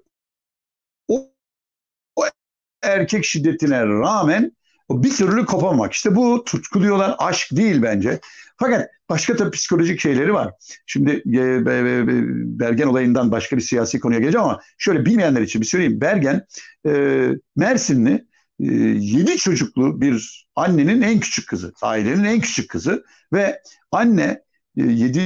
o, 1.08 1.32
o 2.16 2.24
erkek 2.84 3.26
şiddetine 3.26 3.86
rağmen 3.86 4.52
bir 4.90 5.16
türlü 5.16 5.46
kopamak. 5.46 5.94
İşte 5.94 6.16
bu 6.16 6.44
tutku 6.44 6.82
diyorlar 6.82 7.16
aşk 7.18 7.48
değil 7.52 7.82
bence. 7.82 8.20
Fakat 8.58 8.90
başka 9.10 9.36
tabii 9.36 9.52
psikolojik 9.52 10.00
şeyleri 10.00 10.34
var. 10.34 10.54
Şimdi 10.86 11.12
e, 11.12 11.66
Bergen 12.60 12.88
olayından 12.88 13.32
başka 13.32 13.58
bir 13.58 13.62
siyasi 13.62 14.00
konuya 14.00 14.20
geleceğim 14.20 14.46
ama 14.46 14.60
şöyle 14.78 15.06
bilmeyenler 15.06 15.42
için 15.42 15.62
bir 15.62 15.66
söyleyeyim. 15.66 16.02
Bergen 16.02 16.46
e, 16.88 17.28
Mersinli 17.56 18.26
e, 18.60 18.66
7 18.66 19.38
çocuklu 19.38 20.02
bir 20.02 20.48
annenin 20.56 21.02
en 21.02 21.20
küçük 21.20 21.48
kızı. 21.48 21.74
Ailenin 21.82 22.24
en 22.24 22.40
küçük 22.40 22.70
kızı 22.70 23.06
ve 23.34 23.62
anne 23.92 24.44
e, 24.78 24.84
7 24.84 25.22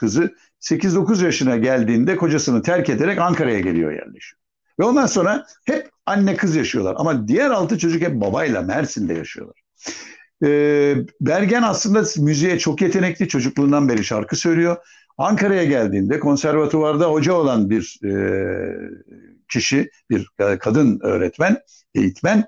kızı 0.00 0.34
8-9 0.60 1.24
yaşına 1.24 1.56
geldiğinde 1.56 2.16
kocasını 2.16 2.62
terk 2.62 2.90
ederek 2.90 3.18
Ankara'ya 3.18 3.60
geliyor 3.60 3.92
yerleşiyor. 3.92 4.45
Ve 4.80 4.84
ondan 4.84 5.06
sonra 5.06 5.46
hep 5.64 5.90
anne 6.06 6.36
kız 6.36 6.56
yaşıyorlar. 6.56 6.94
Ama 6.98 7.28
diğer 7.28 7.50
altı 7.50 7.78
çocuk 7.78 8.02
hep 8.02 8.20
babayla 8.20 8.62
Mersin'de 8.62 9.14
yaşıyorlar. 9.14 9.60
Ee, 10.44 10.96
Bergen 11.20 11.62
aslında 11.62 12.02
müziğe 12.18 12.58
çok 12.58 12.82
yetenekli. 12.82 13.28
Çocukluğundan 13.28 13.88
beri 13.88 14.04
şarkı 14.04 14.36
söylüyor. 14.36 14.76
Ankara'ya 15.18 15.64
geldiğinde 15.64 16.20
konservatuvarda 16.20 17.10
hoca 17.10 17.32
olan 17.32 17.70
bir 17.70 18.00
e, 18.04 18.12
kişi, 19.48 19.90
bir 20.10 20.28
kadın 20.60 21.00
öğretmen, 21.02 21.58
eğitmen 21.94 22.44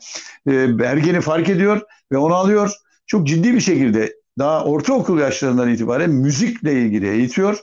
e, 0.48 0.78
Bergen'i 0.78 1.20
fark 1.20 1.48
ediyor 1.48 1.80
ve 2.12 2.16
onu 2.16 2.34
alıyor. 2.34 2.72
Çok 3.06 3.26
ciddi 3.26 3.54
bir 3.54 3.60
şekilde 3.60 4.14
daha 4.38 4.64
ortaokul 4.64 5.18
yaşlarından 5.18 5.68
itibaren 5.68 6.10
müzikle 6.10 6.72
ilgili 6.72 7.08
eğitiyor. 7.08 7.58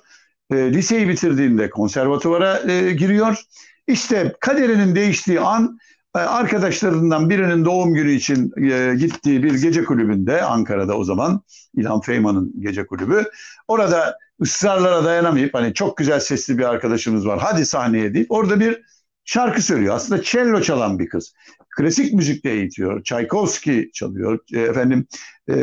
E, 0.52 0.74
liseyi 0.74 1.10
bitirdiğinde 1.10 1.70
konservatuvara 1.70 2.72
e, 2.72 2.92
giriyor 2.92 3.44
işte 3.88 4.36
kaderinin 4.40 4.96
değiştiği 4.96 5.40
an 5.40 5.80
e, 6.16 6.20
arkadaşlarından 6.20 7.30
birinin 7.30 7.66
doğum 7.66 7.94
günü 7.94 8.12
için 8.12 8.52
e, 8.72 8.96
gittiği 8.96 9.44
bir 9.44 9.54
gece 9.54 9.84
kulübünde 9.84 10.42
Ankara'da 10.42 10.98
o 10.98 11.04
zaman 11.04 11.42
İlhan 11.78 12.02
Feyman'ın 12.02 12.54
gece 12.60 12.88
kulübü. 12.88 13.24
Orada 13.68 14.18
ısrarlara 14.42 15.06
dayanamayıp 15.06 15.54
hani 15.54 15.74
çok 15.74 15.98
güzel 15.98 16.20
sesli 16.20 16.58
bir 16.58 16.64
arkadaşımız 16.64 17.28
var 17.28 17.40
hadi 17.40 17.66
sahneye 17.66 18.14
deyip 18.14 18.32
orada 18.32 18.60
bir 18.60 18.82
şarkı 19.26 19.62
söylüyor. 19.62 19.96
Aslında 19.96 20.22
cello 20.22 20.62
çalan 20.62 21.00
bir 21.00 21.10
kız. 21.10 21.34
Klasik 21.78 22.14
müzikle 22.14 22.52
eğitiyor. 22.52 23.04
Tchaikovsky 23.04 23.92
çalıyor. 23.92 24.40
E, 24.54 24.60
efendim 24.60 25.08
e, 25.50 25.56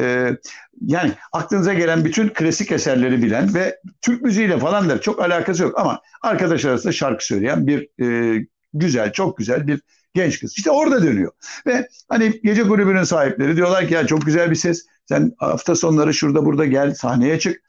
yani 0.80 1.12
aklınıza 1.32 1.74
gelen 1.74 2.04
bütün 2.04 2.28
klasik 2.28 2.72
eserleri 2.72 3.22
bilen 3.22 3.54
ve 3.54 3.80
Türk 4.02 4.22
müziğiyle 4.22 4.58
falan 4.58 4.88
da 4.88 5.00
çok 5.00 5.22
alakası 5.22 5.62
yok 5.62 5.78
ama 5.78 6.00
arkadaş 6.22 6.64
arasında 6.64 6.92
şarkı 6.92 7.26
söyleyen 7.26 7.66
bir 7.66 8.04
e, 8.04 8.38
güzel, 8.74 9.12
çok 9.12 9.36
güzel 9.36 9.66
bir 9.66 9.80
genç 10.14 10.40
kız. 10.40 10.54
İşte 10.56 10.70
orada 10.70 11.02
dönüyor. 11.02 11.32
Ve 11.66 11.88
hani 12.08 12.40
gece 12.44 12.62
kulübünün 12.62 13.04
sahipleri 13.04 13.56
diyorlar 13.56 13.88
ki 13.88 13.94
ya 13.94 14.06
çok 14.06 14.26
güzel 14.26 14.50
bir 14.50 14.56
ses. 14.56 14.86
Sen 15.08 15.32
hafta 15.38 15.74
sonları 15.74 16.14
şurada 16.14 16.44
burada 16.44 16.66
gel 16.66 16.94
sahneye 16.94 17.38
çık. 17.38 17.62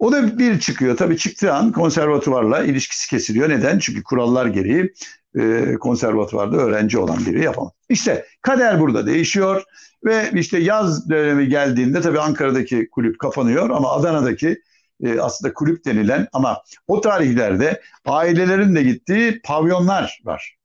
O 0.00 0.12
da 0.12 0.38
bir 0.38 0.60
çıkıyor. 0.60 0.96
Tabii 0.96 1.16
çıktığı 1.16 1.54
an 1.54 1.72
konservatuvarla 1.72 2.64
ilişkisi 2.64 3.10
kesiliyor. 3.10 3.48
Neden? 3.48 3.78
Çünkü 3.78 4.02
kurallar 4.02 4.46
gereği 4.46 4.92
e, 5.38 5.74
konservatuvarda 5.74 6.56
öğrenci 6.56 6.98
olan 6.98 7.26
biri 7.26 7.44
yapamaz. 7.44 7.72
İşte 7.88 8.26
kader 8.42 8.80
burada 8.80 9.06
değişiyor 9.06 9.62
ve 10.04 10.30
işte 10.34 10.58
yaz 10.58 11.10
dönemi 11.10 11.48
geldiğinde 11.48 12.00
tabii 12.00 12.20
Ankara'daki 12.20 12.88
kulüp 12.90 13.18
kapanıyor 13.18 13.70
ama 13.70 13.92
Adana'daki 13.92 14.62
e, 15.04 15.20
aslında 15.20 15.54
kulüp 15.54 15.84
denilen 15.84 16.28
ama 16.32 16.62
o 16.86 17.00
tarihlerde 17.00 17.80
ailelerin 18.04 18.74
de 18.74 18.82
gittiği 18.82 19.40
pavyonlar 19.44 20.20
var. 20.24 20.56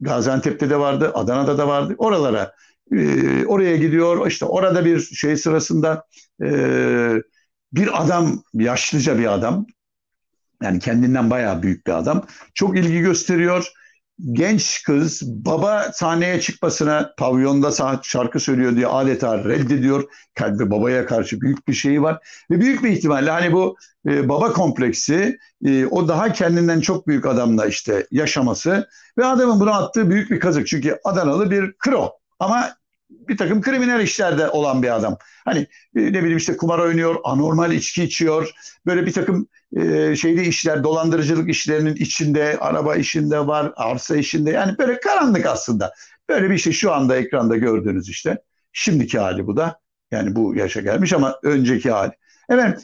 Gaziantep'te 0.00 0.70
de 0.70 0.78
vardı, 0.78 1.10
Adana'da 1.14 1.58
da 1.58 1.68
vardı. 1.68 1.94
Oralara 1.98 2.52
e, 2.92 3.46
oraya 3.46 3.76
gidiyor. 3.76 4.26
İşte 4.26 4.44
orada 4.44 4.84
bir 4.84 5.00
şey 5.00 5.36
sırasında 5.36 6.06
e, 6.42 6.48
bir 7.76 8.02
adam, 8.02 8.42
yaşlıca 8.54 9.18
bir 9.18 9.32
adam, 9.32 9.66
yani 10.62 10.78
kendinden 10.78 11.30
bayağı 11.30 11.62
büyük 11.62 11.86
bir 11.86 11.92
adam, 11.92 12.26
çok 12.54 12.78
ilgi 12.78 13.00
gösteriyor 13.00 13.72
genç 14.32 14.82
kız 14.82 15.22
baba 15.44 15.92
sahneye 15.92 16.40
çıkmasına 16.40 17.14
pavyonda 17.18 18.00
şarkı 18.02 18.40
söylüyor 18.40 18.76
diye 18.76 18.86
adeta 18.86 19.44
reddediyor. 19.44 20.04
Kendi 20.34 20.70
babaya 20.70 21.06
karşı 21.06 21.40
büyük 21.40 21.68
bir 21.68 21.72
şeyi 21.72 22.02
var. 22.02 22.18
Ve 22.50 22.60
büyük 22.60 22.84
bir 22.84 22.90
ihtimalle 22.90 23.30
hani 23.30 23.52
bu 23.52 23.76
e, 24.08 24.28
baba 24.28 24.52
kompleksi 24.52 25.38
e, 25.64 25.86
o 25.86 26.08
daha 26.08 26.32
kendinden 26.32 26.80
çok 26.80 27.06
büyük 27.06 27.26
adamla 27.26 27.66
işte 27.66 28.06
yaşaması 28.10 28.88
ve 29.18 29.24
adamın 29.24 29.60
buna 29.60 29.72
attığı 29.72 30.10
büyük 30.10 30.30
bir 30.30 30.40
kazık. 30.40 30.66
Çünkü 30.66 30.98
Adanalı 31.04 31.50
bir 31.50 31.72
kro 31.72 32.12
ama 32.38 32.75
bir 33.28 33.36
takım 33.36 33.62
kriminal 33.62 34.00
işlerde 34.00 34.48
olan 34.48 34.82
bir 34.82 34.96
adam. 34.96 35.18
Hani 35.44 35.58
e, 35.96 36.00
ne 36.00 36.20
bileyim 36.20 36.36
işte 36.36 36.56
kumar 36.56 36.78
oynuyor, 36.78 37.16
anormal 37.24 37.72
içki 37.72 38.04
içiyor. 38.04 38.50
Böyle 38.86 39.06
bir 39.06 39.12
takım 39.12 39.48
e, 39.76 40.16
şeyde 40.16 40.44
işler, 40.44 40.84
dolandırıcılık 40.84 41.50
işlerinin 41.50 41.94
içinde, 41.94 42.58
araba 42.60 42.96
işinde 42.96 43.46
var, 43.46 43.72
arsa 43.76 44.16
işinde. 44.16 44.50
Yani 44.50 44.78
böyle 44.78 45.00
karanlık 45.00 45.46
aslında. 45.46 45.92
Böyle 46.28 46.50
bir 46.50 46.58
şey 46.58 46.72
şu 46.72 46.92
anda 46.92 47.16
ekranda 47.16 47.56
gördüğünüz 47.56 48.08
işte. 48.08 48.38
Şimdiki 48.72 49.18
hali 49.18 49.46
bu 49.46 49.56
da. 49.56 49.80
Yani 50.10 50.36
bu 50.36 50.54
yaşa 50.54 50.80
gelmiş 50.80 51.12
ama 51.12 51.40
önceki 51.42 51.90
hali. 51.90 52.12
Evet, 52.48 52.82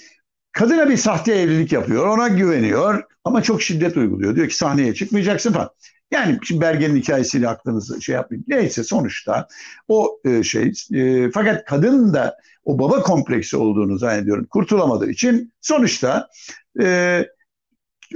kadına 0.52 0.88
bir 0.88 0.96
sahte 0.96 1.34
evlilik 1.34 1.72
yapıyor, 1.72 2.06
ona 2.06 2.28
güveniyor 2.28 3.02
ama 3.24 3.42
çok 3.42 3.62
şiddet 3.62 3.96
uyguluyor. 3.96 4.36
Diyor 4.36 4.48
ki 4.48 4.56
sahneye 4.56 4.94
çıkmayacaksın 4.94 5.52
falan. 5.52 5.70
Yani 6.12 6.38
şimdi 6.42 6.60
Bergen'in 6.60 6.96
hikayesiyle 6.96 7.48
aklınızı 7.48 8.02
şey 8.02 8.14
yapmayın. 8.14 8.44
Neyse 8.48 8.84
sonuçta 8.84 9.48
o 9.88 10.20
e, 10.24 10.42
şey 10.42 10.72
e, 10.94 11.30
fakat 11.30 11.64
kadın 11.64 12.14
da 12.14 12.36
o 12.64 12.78
baba 12.78 13.02
kompleksi 13.02 13.56
olduğunu 13.56 13.98
zannediyorum 13.98 14.46
kurtulamadığı 14.50 15.10
için 15.10 15.52
sonuçta 15.60 16.28
e, 16.82 17.26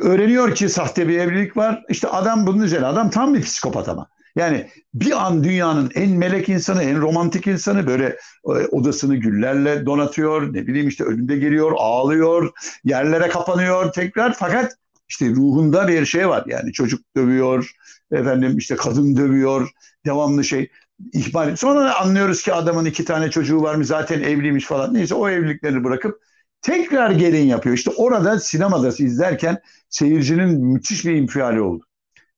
öğreniyor 0.00 0.54
ki 0.54 0.68
sahte 0.68 1.08
bir 1.08 1.18
evlilik 1.18 1.56
var. 1.56 1.84
İşte 1.88 2.08
adam 2.08 2.46
bunun 2.46 2.62
üzerine 2.62 2.86
adam 2.86 3.10
tam 3.10 3.34
bir 3.34 3.42
psikopat 3.42 3.88
ama. 3.88 4.08
Yani 4.36 4.70
bir 4.94 5.26
an 5.26 5.44
dünyanın 5.44 5.90
en 5.94 6.10
melek 6.10 6.48
insanı, 6.48 6.82
en 6.82 7.00
romantik 7.00 7.46
insanı 7.46 7.86
böyle 7.86 8.06
e, 8.44 8.50
odasını 8.50 9.16
güllerle 9.16 9.86
donatıyor. 9.86 10.54
Ne 10.54 10.66
bileyim 10.66 10.88
işte 10.88 11.04
önünde 11.04 11.36
geliyor, 11.36 11.72
ağlıyor, 11.76 12.50
yerlere 12.84 13.28
kapanıyor 13.28 13.92
tekrar. 13.92 14.34
Fakat 14.34 14.76
işte 15.08 15.30
ruhunda 15.30 15.88
bir 15.88 16.06
şey 16.06 16.28
var. 16.28 16.44
Yani 16.46 16.72
çocuk 16.72 17.00
dövüyor, 17.16 17.70
efendim 18.12 18.58
işte 18.58 18.76
kadın 18.76 19.16
dövüyor, 19.16 19.70
devamlı 20.06 20.44
şey 20.44 20.70
ihmal. 21.12 21.56
Sonra 21.56 21.94
anlıyoruz 22.00 22.42
ki 22.42 22.52
adamın 22.52 22.84
iki 22.84 23.04
tane 23.04 23.30
çocuğu 23.30 23.62
var 23.62 23.75
mı 23.75 23.84
zaten 23.84 24.22
evliymiş 24.22 24.64
falan. 24.64 24.94
Neyse 24.94 25.14
o 25.14 25.28
evliliklerini 25.28 25.84
bırakıp 25.84 26.20
tekrar 26.62 27.10
gelin 27.10 27.46
yapıyor. 27.46 27.75
İşte 27.76 27.90
orada 27.96 28.40
sinemada 28.40 28.88
izlerken 28.88 29.58
seyircinin 29.88 30.64
müthiş 30.64 31.04
bir 31.06 31.12
infiali 31.12 31.60
oldu. 31.60 31.84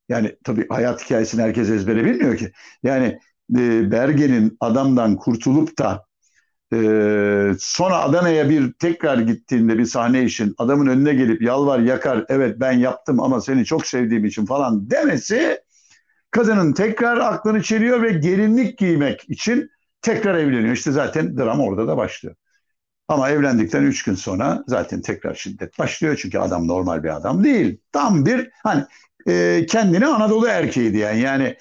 Yani 0.08 0.36
tabii 0.44 0.66
hayat 0.68 1.04
hikayesini 1.04 1.42
herkes 1.42 1.70
ezbere 1.70 2.04
bilmiyor 2.04 2.36
ki. 2.36 2.52
Yani 2.82 3.18
e, 3.58 3.90
Bergen'in 3.90 4.56
adamdan 4.60 5.16
kurtulup 5.16 5.78
da 5.78 6.04
Ee, 6.74 7.52
sonra 7.60 7.98
Adana'ya 7.98 8.50
bir 8.50 8.72
tekrar 8.72 9.18
gittiğinde 9.18 9.78
bir 9.78 9.84
sahne 9.84 10.24
için 10.24 10.54
adamın 10.58 10.86
önüne 10.86 11.14
gelip 11.14 11.42
yalvar 11.42 11.78
yakar 11.78 12.24
evet 12.28 12.56
ben 12.60 12.72
yaptım 12.72 13.20
ama 13.20 13.40
seni 13.40 13.64
çok 13.64 13.86
sevdiğim 13.86 14.24
için 14.24 14.46
falan 14.46 14.90
demesi 14.90 15.60
kadının 16.30 16.72
tekrar 16.72 17.16
aklını 17.18 17.62
çeliyor 17.62 18.02
ve 18.02 18.12
gelinlik 18.12 18.78
giymek 18.78 19.30
için 19.30 19.70
tekrar 20.02 20.34
evleniyor. 20.34 20.74
İşte 20.74 20.92
zaten 20.92 21.38
dram 21.38 21.60
orada 21.60 21.88
da 21.88 21.96
başlıyor. 21.96 22.34
Ama 23.08 23.30
evlendikten 23.30 23.82
üç 23.82 24.02
gün 24.02 24.14
sonra 24.14 24.64
zaten 24.66 25.00
tekrar 25.02 25.34
şiddet 25.34 25.78
başlıyor. 25.78 26.18
Çünkü 26.22 26.38
adam 26.38 26.68
normal 26.68 27.04
bir 27.04 27.16
adam 27.16 27.44
değil. 27.44 27.80
Tam 27.92 28.26
bir 28.26 28.50
hani 28.62 28.84
e, 29.28 29.66
kendini 29.68 30.06
Anadolu 30.06 30.46
erkeği 30.46 30.92
diyen 30.92 31.14
yani 31.14 31.56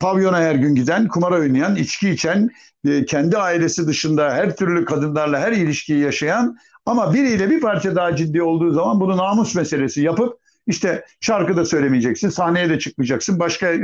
pavyona 0.00 0.38
her 0.38 0.54
gün 0.54 0.74
giden, 0.74 1.08
kumara 1.08 1.38
oynayan, 1.38 1.76
içki 1.76 2.10
içen, 2.10 2.50
e, 2.84 3.04
kendi 3.04 3.38
ailesi 3.38 3.86
dışında 3.86 4.34
her 4.34 4.56
türlü 4.56 4.84
kadınlarla 4.84 5.40
her 5.40 5.52
ilişkiyi 5.52 5.98
yaşayan 5.98 6.56
ama 6.86 7.14
biriyle 7.14 7.50
bir 7.50 7.60
parça 7.60 7.96
daha 7.96 8.16
ciddi 8.16 8.42
olduğu 8.42 8.72
zaman 8.72 9.00
bunu 9.00 9.16
namus 9.16 9.54
meselesi 9.54 10.02
yapıp 10.02 10.38
işte 10.66 11.04
şarkı 11.20 11.56
da 11.56 11.64
söylemeyeceksin, 11.64 12.28
sahneye 12.28 12.70
de 12.70 12.78
çıkmayacaksın, 12.78 13.38
başka 13.38 13.74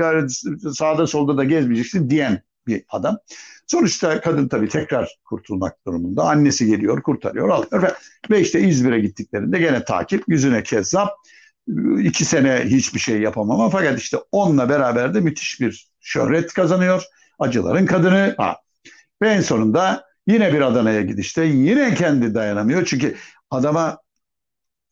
sağda 0.72 1.06
solda 1.06 1.36
da 1.36 1.44
gezmeyeceksin 1.44 2.10
diyen 2.10 2.42
bir 2.66 2.82
adam. 2.88 3.18
Sonuçta 3.66 4.20
kadın 4.20 4.48
tabii 4.48 4.68
tekrar 4.68 5.18
kurtulmak 5.24 5.86
durumunda. 5.86 6.22
Annesi 6.24 6.66
geliyor, 6.66 7.02
kurtarıyor, 7.02 7.48
alıyor 7.48 7.90
ve, 8.30 8.40
işte 8.40 8.60
İzmir'e 8.60 9.00
gittiklerinde 9.00 9.58
gene 9.58 9.84
takip, 9.84 10.24
yüzüne 10.28 10.62
kezzap. 10.62 11.08
iki 11.98 12.24
sene 12.24 12.62
hiçbir 12.64 13.00
şey 13.00 13.20
yapamam 13.20 13.70
fakat 13.70 13.98
işte 13.98 14.16
onunla 14.32 14.68
beraber 14.68 15.14
de 15.14 15.20
müthiş 15.20 15.60
bir 15.60 15.93
şöhret 16.04 16.52
kazanıyor. 16.52 17.02
Acıların 17.38 17.86
kadını. 17.86 18.34
Ha. 18.36 18.56
Ve 19.22 19.28
en 19.28 19.40
sonunda 19.40 20.04
yine 20.26 20.52
bir 20.52 20.60
Adana'ya 20.60 21.02
gidişte 21.02 21.44
yine 21.44 21.94
kendi 21.94 22.34
dayanamıyor. 22.34 22.84
Çünkü 22.84 23.16
adama 23.50 23.98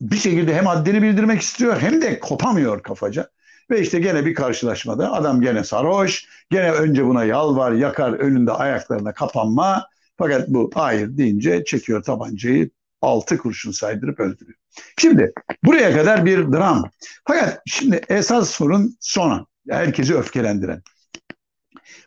bir 0.00 0.16
şekilde 0.16 0.54
hem 0.54 0.66
haddini 0.66 1.02
bildirmek 1.02 1.40
istiyor 1.40 1.80
hem 1.80 2.02
de 2.02 2.20
kopamıyor 2.20 2.82
kafaca. 2.82 3.30
Ve 3.70 3.80
işte 3.80 3.98
gene 3.98 4.26
bir 4.26 4.34
karşılaşmada 4.34 5.12
adam 5.12 5.40
gene 5.40 5.64
sarhoş. 5.64 6.24
Gene 6.50 6.72
önce 6.72 7.06
buna 7.06 7.24
yalvar, 7.24 7.72
yakar, 7.72 8.12
önünde 8.12 8.52
ayaklarına 8.52 9.12
kapanma. 9.12 9.86
Fakat 10.18 10.48
bu 10.48 10.70
hayır 10.74 11.16
deyince 11.16 11.64
çekiyor 11.64 12.02
tabancayı, 12.02 12.70
altı 13.00 13.38
kurşun 13.38 13.70
saydırıp 13.70 14.20
öldürüyor. 14.20 14.58
Şimdi 14.98 15.32
buraya 15.64 15.96
kadar 15.96 16.26
bir 16.26 16.52
dram. 16.52 16.90
Fakat 17.26 17.62
şimdi 17.66 18.00
esas 18.08 18.50
sorun 18.50 18.96
sona. 19.00 19.46
Herkesi 19.70 20.14
öfkelendiren. 20.14 20.82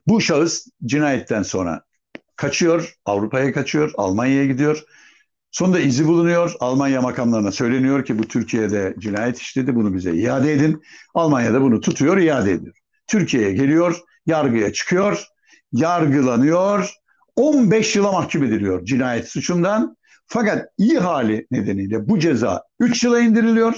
Bu 0.08 0.22
şahıs 0.22 0.68
cinayetten 0.86 1.44
sonra 1.44 1.82
kaçıyor, 2.36 2.96
Avrupa'ya 3.06 3.54
kaçıyor, 3.54 3.92
Almanya'ya 3.98 4.46
gidiyor. 4.46 4.84
Sonunda 5.52 5.80
izi 5.80 6.08
bulunuyor. 6.08 6.54
Almanya 6.60 7.02
makamlarına 7.02 7.52
söyleniyor 7.52 8.06
ki 8.06 8.20
bu 8.20 8.28
Türkiye'de 8.28 8.96
cinayet 9.00 9.40
işledi 9.40 9.76
bunu 9.76 9.94
bize 9.94 10.14
iade 10.14 10.54
edin. 10.54 10.82
Almanya'da 11.14 11.62
bunu 11.62 11.82
tutuyor 11.82 12.18
iade 12.18 12.52
ediyor. 12.52 12.76
Türkiye'ye 13.08 13.54
geliyor, 13.54 14.00
yargıya 14.26 14.74
çıkıyor, 14.74 15.26
yargılanıyor. 15.72 16.94
15 17.36 17.96
yıla 17.96 18.12
mahkum 18.12 18.44
ediliyor 18.44 18.86
cinayet 18.86 19.28
suçundan. 19.28 19.98
Fakat 20.28 20.66
iyi 20.78 21.00
hali 21.00 21.48
nedeniyle 21.52 22.10
bu 22.10 22.20
ceza 22.20 22.64
3 22.80 23.04
yıla 23.04 23.20
indiriliyor. 23.20 23.76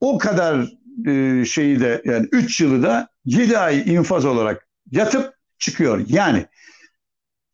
O 0.00 0.18
kadar 0.18 0.68
e, 1.06 1.44
şeyi 1.44 1.80
de 1.80 2.02
yani 2.04 2.28
3 2.32 2.60
yılı 2.60 2.82
da 2.82 3.08
7 3.24 3.58
ay 3.58 3.94
infaz 3.94 4.24
olarak 4.24 4.65
yatıp 4.90 5.34
çıkıyor. 5.58 6.04
Yani 6.08 6.46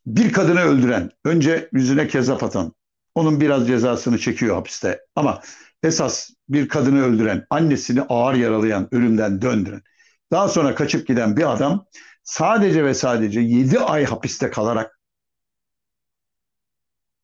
bir 0.07 0.33
kadını 0.33 0.61
öldüren, 0.61 1.11
önce 1.25 1.69
yüzüne 1.73 2.09
kezap 2.09 2.43
atan, 2.43 2.73
onun 3.15 3.41
biraz 3.41 3.67
cezasını 3.67 4.19
çekiyor 4.19 4.57
hapiste. 4.57 5.01
Ama 5.17 5.43
esas 5.83 6.31
bir 6.49 6.69
kadını 6.69 7.03
öldüren, 7.03 7.47
annesini 7.51 8.03
ağır 8.03 8.35
yaralayan, 8.35 8.95
ölümden 8.95 9.43
döndüren, 9.43 9.83
daha 10.31 10.49
sonra 10.49 10.75
kaçıp 10.75 11.07
giden 11.07 11.37
bir 11.37 11.53
adam 11.53 11.87
sadece 12.23 12.85
ve 12.85 12.95
sadece 12.95 13.41
7 13.41 13.81
ay 13.81 14.05
hapiste 14.05 14.51
kalarak 14.51 15.01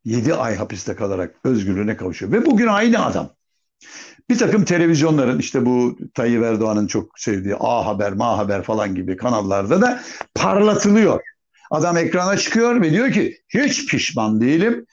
7 0.05 0.35
ay 0.35 0.57
hapiste 0.57 0.97
kalarak 0.97 1.37
özgürlüğüne 1.45 1.97
kavuşuyor. 1.97 2.33
Ve 2.33 2.47
bugün 2.47 2.67
aynı 2.67 3.05
adam. 3.05 3.31
Bir 4.31 4.39
takım 4.39 4.65
televizyonların 4.65 5.39
işte 5.39 5.67
bu 5.67 5.99
Tayyip 6.15 6.43
Erdoğan'ın 6.43 6.87
çok 6.87 7.19
sevdiği 7.19 7.57
A 7.61 7.87
Haber, 7.87 8.13
Ma 8.13 8.39
Haber 8.39 8.63
falan 8.63 8.95
gibi 8.95 9.17
kanallarda 9.17 9.81
da 9.81 10.01
parlatılıyor. 10.35 11.21
Adam 11.71 11.97
ekrana 11.97 12.37
çıkıyor 12.37 12.83
ve 12.83 12.91
diyor 12.91 13.13
ki 13.13 13.39
hiç 13.49 13.87
pişman 13.87 14.41
değilim. 14.41 14.87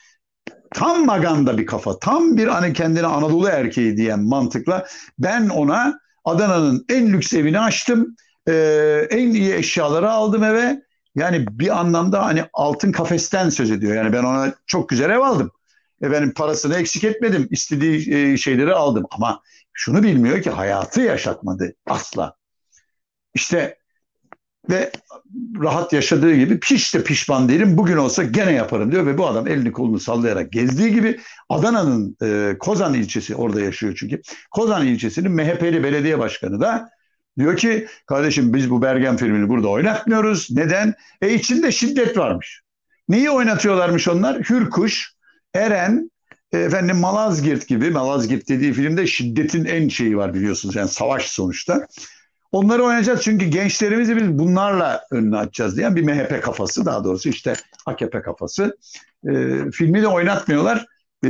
Tam 0.74 1.06
maganda 1.06 1.58
bir 1.58 1.66
kafa, 1.66 2.00
tam 2.00 2.38
bir 2.38 2.48
hani 2.48 2.74
kendine 2.74 3.06
Anadolu 3.06 3.48
erkeği 3.48 3.98
diyen 3.98 4.24
mantıkla 4.24 4.86
ben 5.20 5.50
ona 5.50 6.00
Adana'nın 6.26 6.86
en 6.90 7.14
lüks 7.14 7.34
evini 7.34 7.60
açtım. 7.60 8.16
Ee, 8.48 9.08
en 9.10 9.30
iyi 9.30 9.54
eşyaları 9.54 10.12
aldım 10.12 10.44
eve. 10.44 10.82
Yani 11.16 11.46
bir 11.52 11.80
anlamda 11.80 12.26
hani 12.26 12.44
altın 12.54 12.92
kafesten 12.92 13.50
söz 13.50 13.72
ediyor. 13.72 13.96
Yani 13.96 14.14
ben 14.14 14.24
ona 14.24 14.54
çok 14.68 14.90
güzel 14.90 15.10
ev 15.10 15.20
aldım. 15.20 15.52
Efendim 16.02 16.34
parasını 16.36 16.76
eksik 16.76 17.04
etmedim. 17.04 17.48
İstediği 17.52 18.14
e, 18.14 18.38
şeyleri 18.38 18.74
aldım. 18.74 19.06
Ama 19.12 19.42
şunu 19.74 20.04
bilmiyor 20.04 20.42
ki 20.42 20.50
hayatı 20.50 21.02
yaşatmadı 21.02 21.76
asla. 21.86 22.36
İşte 23.34 23.78
ve 24.70 24.92
rahat 25.62 25.94
yaşadığı 25.94 26.36
gibi 26.36 26.60
hiç 26.66 26.96
de 26.96 27.04
pişman 27.04 27.50
değilim. 27.50 27.78
Bugün 27.78 27.98
olsa 27.98 28.24
gene 28.24 28.52
yaparım 28.52 28.92
diyor 28.92 29.06
ve 29.06 29.18
bu 29.18 29.28
adam 29.28 29.48
elini 29.48 29.72
kolunu 29.72 30.00
sallayarak 30.00 30.52
gezdiği 30.52 30.94
gibi 30.94 31.20
Adana'nın 31.50 32.18
e, 32.24 32.58
Kozan 32.58 32.94
ilçesi 32.94 33.36
orada 33.36 33.62
yaşıyor 33.62 33.96
çünkü. 34.00 34.22
Kozan 34.52 34.88
ilçesinin 34.88 35.32
MHP'li 35.32 35.84
belediye 35.84 36.20
başkanı 36.20 36.62
da 36.62 36.90
diyor 37.38 37.58
ki 37.58 37.88
kardeşim 38.08 38.54
biz 38.54 38.70
bu 38.70 38.82
Bergen 38.82 39.18
filmini 39.18 39.50
burada 39.50 39.68
oynatmıyoruz. 39.68 40.52
Neden? 40.52 40.94
E 41.22 41.34
içinde 41.34 41.72
şiddet 41.72 42.18
varmış. 42.18 42.62
Neyi 43.10 43.30
oynatıyorlarmış 43.30 44.08
onlar? 44.08 44.40
Hürkuş, 44.40 45.15
Eren, 45.56 46.12
e, 46.52 46.58
efendim 46.58 46.98
Malazgirt 46.98 47.68
gibi. 47.68 47.90
Malazgirt 47.90 48.50
dediği 48.50 48.74
filmde 48.74 49.08
şiddetin 49.08 49.66
en 49.66 49.88
şeyi 49.88 50.18
var 50.18 50.34
biliyorsunuz. 50.34 50.76
Yani 50.76 50.90
savaş 50.90 51.28
sonuçta. 51.28 51.88
Onları 52.52 52.84
oynayacağız 52.84 53.22
çünkü 53.22 53.46
gençlerimizi 53.46 54.16
biz 54.16 54.40
bunlarla 54.40 55.04
önüne 55.12 55.38
açacağız 55.38 55.78
diyen 55.78 55.96
bir 55.96 56.04
MHP 56.04 56.44
kafası 56.44 56.86
daha 56.86 57.04
doğrusu 57.04 57.30
işte 57.30 57.54
AKP 57.86 58.22
kafası. 58.22 58.78
E, 59.30 59.32
filmi 59.72 60.02
de 60.02 60.08
oynatmıyorlar. 60.08 60.86
E, 61.26 61.30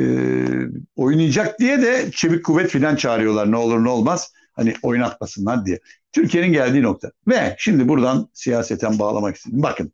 oynayacak 0.96 1.60
diye 1.60 1.82
de 1.82 2.12
çevik 2.12 2.46
kuvvet 2.46 2.70
filan 2.70 2.96
çağırıyorlar 2.96 3.52
ne 3.52 3.58
olur 3.58 3.84
ne 3.84 3.90
olmaz. 3.90 4.34
Hani 4.54 4.74
oynatmasınlar 4.84 5.66
diye. 5.66 5.80
Türkiye'nin 6.12 6.54
geldiği 6.54 6.84
nokta. 6.84 7.12
Ve 7.28 7.56
şimdi 7.60 7.88
buradan 7.88 8.30
siyaseten 8.34 9.00
bağlamak 9.00 9.36
istedim. 9.36 9.64
Bakın 9.64 9.94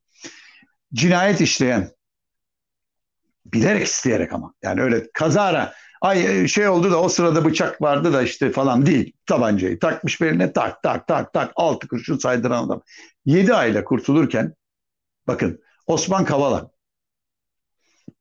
cinayet 0.94 1.42
işleyen 1.42 1.90
bilerek 3.46 3.88
isteyerek 3.88 4.34
ama 4.34 4.54
yani 4.64 4.82
öyle 4.82 5.08
kazara 5.14 5.74
ay 6.02 6.44
e, 6.44 6.48
şey 6.48 6.68
oldu 6.68 6.92
da 6.92 7.02
o 7.02 7.10
sırada 7.10 7.46
bıçak 7.46 7.82
vardı 7.82 8.14
da 8.14 8.22
işte 8.22 8.52
falan 8.52 8.86
değil. 8.86 9.14
Tabancayı 9.26 9.80
takmış 9.80 10.22
beline 10.22 10.54
tak 10.54 10.84
tak 10.84 11.08
tak 11.08 11.34
tak 11.34 11.52
altı 11.56 11.88
kurşun 11.88 12.18
saydıran 12.18 12.64
adam. 12.64 12.82
Yedi 13.26 13.54
ayla 13.54 13.84
kurtulurken 13.84 14.54
bakın 15.28 15.60
Osman 15.88 16.26
Kavala 16.26 16.72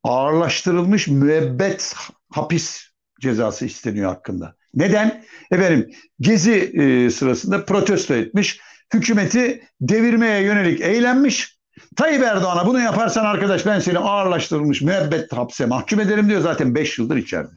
ağırlaştırılmış 0.02 1.08
müebbet 1.08 1.94
hapis 2.30 2.90
cezası 3.20 3.66
isteniyor 3.66 4.08
hakkında. 4.08 4.54
Neden? 4.74 5.24
Efendim 5.50 5.90
gezi 6.20 6.52
e, 6.52 7.10
sırasında 7.10 7.64
protesto 7.64 8.14
etmiş. 8.14 8.60
Hükümeti 8.94 9.62
devirmeye 9.80 10.42
yönelik 10.42 10.80
eğlenmiş. 10.80 11.59
Tayyip 11.96 12.22
Erdoğan'a 12.22 12.66
bunu 12.66 12.80
yaparsan 12.80 13.24
arkadaş 13.24 13.66
ben 13.66 13.80
seni 13.80 13.98
ağırlaştırılmış 13.98 14.82
müebbet 14.82 15.32
hapse 15.32 15.66
mahkum 15.66 16.00
ederim 16.00 16.28
diyor 16.28 16.40
zaten 16.40 16.74
5 16.74 16.98
yıldır 16.98 17.16
içeride. 17.16 17.52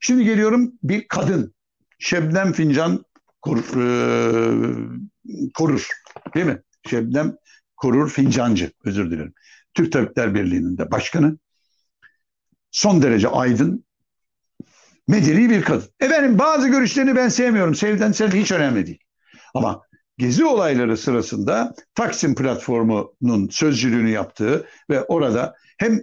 Şimdi 0.00 0.24
geliyorum 0.24 0.72
bir 0.82 1.08
kadın. 1.08 1.54
Şebnem 1.98 2.52
Fincan 2.52 3.04
kur, 3.42 3.58
e, 3.58 5.50
korur. 5.54 5.88
Değil 6.34 6.46
mi? 6.46 6.62
Şebnem 6.90 7.36
Korur 7.78 8.10
Fincancı. 8.10 8.72
Özür 8.84 9.10
dilerim. 9.10 9.34
Türk 9.74 9.92
Tabipler 9.92 10.34
Birliği'nin 10.34 10.78
de 10.78 10.90
başkanı. 10.90 11.38
Son 12.70 13.02
derece 13.02 13.28
aydın, 13.28 13.84
medeni 15.08 15.50
bir 15.50 15.62
kadın. 15.62 15.88
Efendim 16.00 16.38
bazı 16.38 16.68
görüşlerini 16.68 17.16
ben 17.16 17.28
sevmiyorum. 17.28 17.74
Sevden 17.74 18.12
sev 18.12 18.32
hiç 18.32 18.52
önemli 18.52 18.86
değil. 18.86 18.98
Ama 19.54 19.82
gezi 20.18 20.44
olayları 20.44 20.96
sırasında 20.96 21.74
Taksim 21.94 22.34
platformunun 22.34 23.48
sözcülüğünü 23.50 24.10
yaptığı 24.10 24.66
ve 24.90 25.02
orada 25.02 25.54
hem 25.78 26.00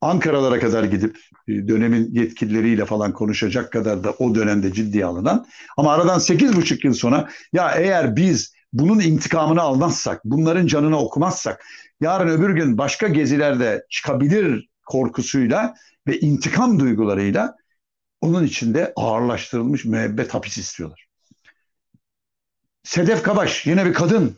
Ankaralara 0.00 0.60
kadar 0.60 0.84
gidip 0.84 1.18
e, 1.48 1.68
dönemin 1.68 2.10
yetkilileriyle 2.12 2.84
falan 2.84 3.12
konuşacak 3.12 3.72
kadar 3.72 4.04
da 4.04 4.10
o 4.10 4.34
dönemde 4.34 4.72
ciddiye 4.72 5.04
alınan 5.04 5.46
ama 5.76 5.92
aradan 5.92 6.18
8,5 6.18 6.86
yıl 6.86 6.94
sonra 6.94 7.28
ya 7.52 7.70
eğer 7.70 8.16
biz 8.16 8.54
bunun 8.72 9.00
intikamını 9.00 9.60
almazsak, 9.60 10.24
bunların 10.24 10.66
canını 10.66 10.98
okumazsak 10.98 11.64
yarın 12.00 12.28
öbür 12.28 12.50
gün 12.50 12.78
başka 12.78 13.08
gezilerde 13.08 13.86
çıkabilir 13.90 14.68
korkusuyla 14.86 15.74
ve 16.06 16.20
intikam 16.20 16.80
duygularıyla 16.80 17.56
onun 18.20 18.44
içinde 18.44 18.92
ağırlaştırılmış 18.96 19.84
müebbet 19.84 20.34
hapis 20.34 20.58
istiyorlar. 20.58 21.05
Sedef 22.86 23.22
Kabaş 23.22 23.66
yine 23.66 23.86
bir 23.86 23.94
kadın. 23.94 24.36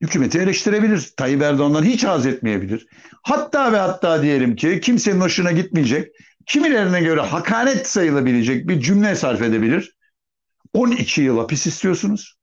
Hükümeti 0.00 0.38
eleştirebilir. 0.38 1.12
Tayyip 1.16 1.42
Erdoğan'dan 1.42 1.84
hiç 1.84 2.04
haz 2.04 2.26
etmeyebilir. 2.26 2.86
Hatta 3.22 3.72
ve 3.72 3.76
hatta 3.76 4.22
diyelim 4.22 4.56
ki 4.56 4.80
kimsenin 4.80 5.20
hoşuna 5.20 5.52
gitmeyecek, 5.52 6.12
kimilerine 6.46 7.00
göre 7.00 7.20
hakaret 7.20 7.88
sayılabilecek 7.88 8.68
bir 8.68 8.80
cümle 8.80 9.14
sarf 9.14 9.42
edebilir. 9.42 9.96
12 10.74 11.22
yıl 11.22 11.38
hapis 11.38 11.66
istiyorsunuz 11.66 12.38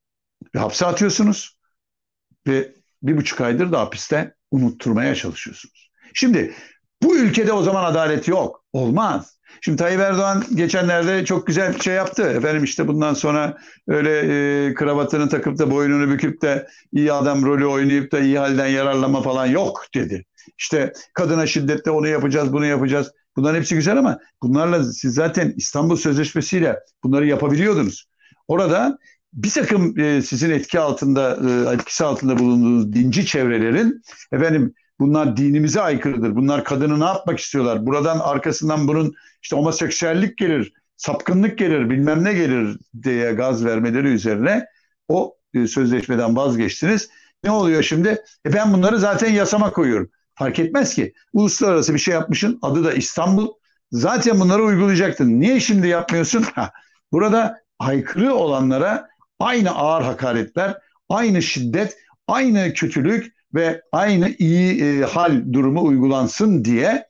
ve 0.55 0.59
hapse 0.59 0.85
atıyorsunuz 0.85 1.59
ve 2.47 2.73
bir 3.03 3.17
buçuk 3.17 3.41
aydır 3.41 3.71
da 3.71 3.79
hapiste 3.79 4.35
unutturmaya 4.51 5.15
çalışıyorsunuz. 5.15 5.91
Şimdi 6.13 6.53
bu 7.03 7.17
ülkede 7.17 7.53
o 7.53 7.63
zaman 7.63 7.83
adalet 7.83 8.27
yok. 8.27 8.65
Olmaz. 8.77 9.37
Şimdi 9.61 9.77
Tayyip 9.77 10.01
Erdoğan 10.01 10.43
geçenlerde 10.55 11.25
çok 11.25 11.47
güzel 11.47 11.75
bir 11.75 11.79
şey 11.79 11.95
yaptı. 11.95 12.23
Efendim 12.23 12.63
işte 12.63 12.87
bundan 12.87 13.13
sonra 13.13 13.57
öyle 13.87 14.19
e, 14.19 14.73
kravatını 14.73 15.29
takıp 15.29 15.57
da 15.57 15.71
boynunu 15.71 16.09
büküp 16.09 16.41
de 16.41 16.67
iyi 16.93 17.13
adam 17.13 17.45
rolü 17.45 17.65
oynayıp 17.65 18.11
da 18.11 18.19
iyi 18.19 18.39
halden 18.39 18.67
yararlama 18.67 19.21
falan 19.21 19.45
yok 19.45 19.85
dedi. 19.95 20.25
İşte 20.57 20.93
kadına 21.13 21.47
şiddetle 21.47 21.91
onu 21.91 22.07
yapacağız, 22.07 22.53
bunu 22.53 22.65
yapacağız. 22.65 23.11
Bunların 23.35 23.59
hepsi 23.59 23.75
güzel 23.75 23.97
ama 23.97 24.19
bunlarla 24.43 24.83
siz 24.83 25.13
zaten 25.13 25.53
İstanbul 25.55 25.95
Sözleşmesi'yle 25.95 26.79
bunları 27.03 27.27
yapabiliyordunuz. 27.27 28.05
Orada 28.47 28.97
bir 29.33 29.49
takım 29.49 29.99
e, 29.99 30.21
sizin 30.21 30.49
etki 30.49 30.79
altında, 30.79 31.37
e, 31.49 31.73
etkisi 31.73 32.05
altında 32.05 32.39
bulunduğunuz 32.39 32.93
dinci 32.93 33.25
çevrelerin 33.25 34.01
efendim 34.31 34.73
bunlar 34.99 35.37
dinimize 35.37 35.81
aykırıdır. 35.81 36.35
Bunlar 36.35 36.63
kadını 36.63 36.99
ne 36.99 37.05
yapmak 37.05 37.39
istiyorlar? 37.39 37.85
Buradan 37.85 38.19
arkasından 38.19 38.87
bunun 38.87 39.13
işte 39.43 39.55
homoseksüellik 39.55 40.37
gelir, 40.37 40.73
sapkınlık 40.97 41.57
gelir, 41.57 41.89
bilmem 41.89 42.23
ne 42.23 42.33
gelir 42.33 42.77
diye 43.03 43.33
gaz 43.33 43.65
vermeleri 43.65 44.07
üzerine 44.07 44.65
o 45.07 45.35
e, 45.53 45.67
sözleşmeden 45.67 46.35
vazgeçtiniz. 46.35 47.09
Ne 47.43 47.51
oluyor 47.51 47.83
şimdi? 47.83 48.23
E 48.45 48.53
ben 48.53 48.73
bunları 48.73 48.99
zaten 48.99 49.31
yasama 49.31 49.71
koyuyorum. 49.71 50.09
Fark 50.35 50.59
etmez 50.59 50.95
ki. 50.95 51.13
Uluslararası 51.33 51.93
bir 51.93 51.99
şey 51.99 52.13
yapmışsın. 52.13 52.59
Adı 52.61 52.83
da 52.83 52.93
İstanbul. 52.93 53.53
Zaten 53.91 54.39
bunları 54.39 54.63
uygulayacaktın. 54.63 55.39
Niye 55.39 55.59
şimdi 55.59 55.87
yapmıyorsun? 55.87 56.41
Ha, 56.55 56.71
burada 57.11 57.61
aykırı 57.79 58.33
olanlara 58.33 59.09
aynı 59.39 59.71
ağır 59.71 60.01
hakaretler, 60.01 60.77
aynı 61.09 61.41
şiddet, 61.41 61.97
aynı 62.27 62.73
kötülük 62.73 63.36
ve 63.53 63.81
aynı 63.91 64.35
iyi 64.39 64.83
e, 64.83 65.01
hal 65.01 65.53
durumu 65.53 65.85
uygulansın 65.85 66.65
diye 66.65 67.07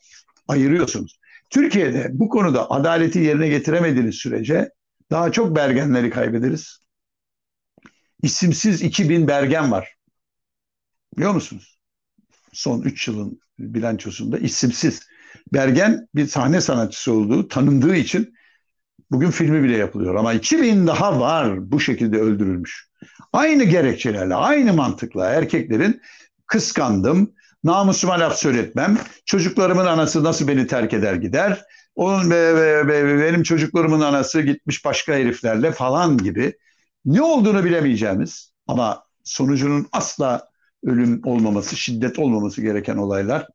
ayırıyorsunuz. 0.47 1.19
Türkiye'de 1.49 2.09
bu 2.11 2.29
konuda 2.29 2.71
adaleti 2.71 3.19
yerine 3.19 3.47
getiremediğiniz 3.47 4.15
sürece 4.15 4.69
daha 5.11 5.31
çok 5.31 5.55
bergenleri 5.55 6.09
kaybederiz. 6.09 6.79
İsimsiz 8.23 8.81
2000 8.81 9.27
bergen 9.27 9.71
var. 9.71 9.95
Biliyor 11.17 11.33
musunuz? 11.33 11.79
Son 12.53 12.81
3 12.81 13.07
yılın 13.07 13.39
bilançosunda 13.59 14.37
isimsiz. 14.37 15.01
Bergen 15.53 16.07
bir 16.15 16.27
sahne 16.27 16.61
sanatçısı 16.61 17.13
olduğu, 17.13 17.47
tanındığı 17.47 17.95
için 17.95 18.33
bugün 19.11 19.31
filmi 19.31 19.63
bile 19.63 19.77
yapılıyor. 19.77 20.15
Ama 20.15 20.33
2000 20.33 20.87
daha 20.87 21.19
var 21.19 21.71
bu 21.71 21.79
şekilde 21.79 22.17
öldürülmüş. 22.17 22.87
Aynı 23.33 23.63
gerekçelerle, 23.63 24.35
aynı 24.35 24.73
mantıkla 24.73 25.29
erkeklerin 25.29 26.01
kıskandım, 26.47 27.33
namusuma 27.63 28.19
laf 28.19 28.37
söyletmem, 28.37 28.97
çocuklarımın 29.25 29.85
anası 29.85 30.23
nasıl 30.23 30.47
beni 30.47 30.67
terk 30.67 30.93
eder 30.93 31.13
gider, 31.13 31.63
onun 31.95 32.31
ve, 32.31 32.55
ve, 32.55 32.87
ve 32.87 33.23
benim 33.23 33.43
çocuklarımın 33.43 34.01
anası 34.01 34.41
gitmiş 34.41 34.85
başka 34.85 35.13
heriflerle 35.13 35.71
falan 35.71 36.17
gibi. 36.17 36.53
Ne 37.05 37.21
olduğunu 37.21 37.63
bilemeyeceğimiz 37.63 38.53
ama 38.67 39.03
sonucunun 39.23 39.87
asla 39.91 40.47
ölüm 40.83 41.21
olmaması, 41.25 41.75
şiddet 41.75 42.19
olmaması 42.19 42.61
gereken 42.61 42.97
olaylar 42.97 43.47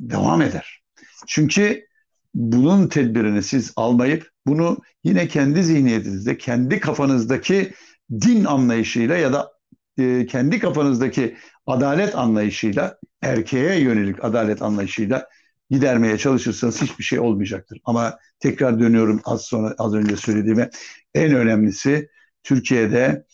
devam 0.00 0.42
eder. 0.42 0.82
Çünkü 1.26 1.86
bunun 2.34 2.88
tedbirini 2.88 3.42
siz 3.42 3.72
almayıp 3.76 4.30
bunu 4.46 4.78
yine 5.04 5.28
kendi 5.28 5.62
zihniyetinizde, 5.62 6.38
kendi 6.38 6.80
kafanızdaki 6.80 7.72
din 8.12 8.44
anlayışıyla 8.44 9.16
ya 9.16 9.32
da 9.32 9.52
e, 9.98 10.26
kendi 10.26 10.58
kafanızdaki 10.58 11.36
adalet 11.66 12.14
anlayışıyla, 12.14 12.98
erkeğe 13.22 13.80
yönelik 13.80 14.24
adalet 14.24 14.62
anlayışıyla 14.62 15.28
gidermeye 15.70 16.18
çalışırsanız 16.18 16.82
hiçbir 16.82 17.04
şey 17.04 17.18
olmayacaktır. 17.18 17.80
Ama 17.84 18.18
tekrar 18.38 18.80
dönüyorum 18.80 19.20
az 19.24 19.42
sonra 19.42 19.74
az 19.78 19.94
önce 19.94 20.16
söylediğime 20.16 20.70
en 21.14 21.34
önemlisi 21.34 22.08
Türkiye'de 22.42 23.24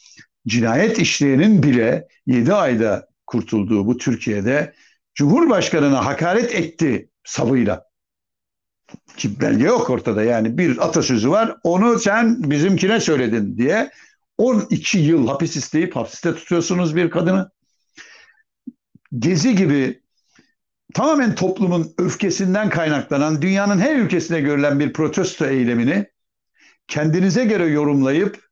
cinayet 0.46 0.98
işleyenin 0.98 1.62
bile 1.62 2.08
7 2.26 2.54
ayda 2.54 3.08
kurtulduğu 3.26 3.86
bu 3.86 3.96
Türkiye'de 3.96 4.74
Cumhurbaşkanına 5.14 6.06
hakaret 6.06 6.54
etti 6.54 7.10
savıyla. 7.24 7.84
Ki 9.16 9.40
belge 9.40 9.64
yok 9.64 9.90
ortada 9.90 10.22
yani 10.24 10.58
bir 10.58 10.86
atasözü 10.86 11.30
var 11.30 11.56
onu 11.62 11.98
sen 11.98 12.50
bizimkine 12.50 13.00
söyledin 13.00 13.56
diye 13.56 13.90
12 14.38 14.98
yıl 14.98 15.28
hapis 15.28 15.56
isteyip 15.56 15.96
hapiste 15.96 16.34
tutuyorsunuz 16.34 16.96
bir 16.96 17.10
kadını. 17.10 17.50
Gezi 19.12 19.54
gibi 19.54 20.02
tamamen 20.94 21.34
toplumun 21.34 21.94
öfkesinden 21.98 22.70
kaynaklanan 22.70 23.42
dünyanın 23.42 23.78
her 23.78 23.96
ülkesine 23.96 24.40
görülen 24.40 24.80
bir 24.80 24.92
protesto 24.92 25.46
eylemini 25.46 26.06
kendinize 26.88 27.44
göre 27.44 27.66
yorumlayıp 27.66 28.48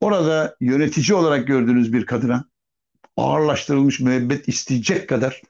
orada 0.00 0.56
yönetici 0.60 1.18
olarak 1.18 1.46
gördüğünüz 1.46 1.92
bir 1.92 2.06
kadına 2.06 2.44
ağırlaştırılmış 3.16 4.00
müebbet 4.00 4.48
isteyecek 4.48 5.08
kadar 5.08 5.42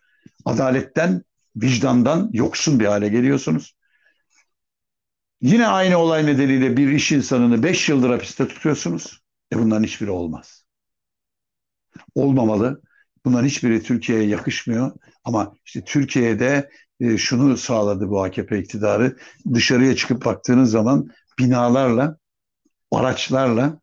adaletten, 0.44 1.22
vicdandan 1.56 2.30
yoksun 2.32 2.80
bir 2.80 2.86
hale 2.86 3.08
geliyorsunuz. 3.08 3.76
Yine 5.40 5.66
aynı 5.66 5.98
olay 5.98 6.26
nedeniyle 6.26 6.76
bir 6.76 6.88
iş 6.88 7.12
insanını 7.12 7.62
5 7.62 7.88
yıldır 7.88 8.10
hapiste 8.10 8.48
tutuyorsunuz. 8.48 9.22
E 9.52 9.58
bunların 9.58 9.84
hiçbiri 9.84 10.10
olmaz. 10.10 10.64
Olmamalı. 12.14 12.82
Bunların 13.24 13.46
hiçbiri 13.46 13.82
Türkiye'ye 13.82 14.26
yakışmıyor. 14.26 14.92
Ama 15.24 15.54
işte 15.64 15.84
Türkiye'de 15.84 16.70
e, 17.00 17.18
şunu 17.18 17.56
sağladı 17.56 18.08
bu 18.08 18.22
AKP 18.22 18.58
iktidarı. 18.58 19.16
Dışarıya 19.54 19.96
çıkıp 19.96 20.24
baktığınız 20.24 20.70
zaman 20.70 21.08
binalarla, 21.38 22.16
araçlarla, 22.92 23.80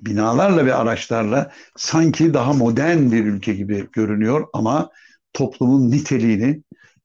binalarla 0.00 0.66
ve 0.66 0.74
araçlarla 0.74 1.52
sanki 1.76 2.34
daha 2.34 2.52
modern 2.52 3.12
bir 3.12 3.24
ülke 3.24 3.54
gibi 3.54 3.88
görünüyor 3.92 4.46
ama 4.52 4.90
toplumun 5.32 5.90
niteliğini 5.90 6.62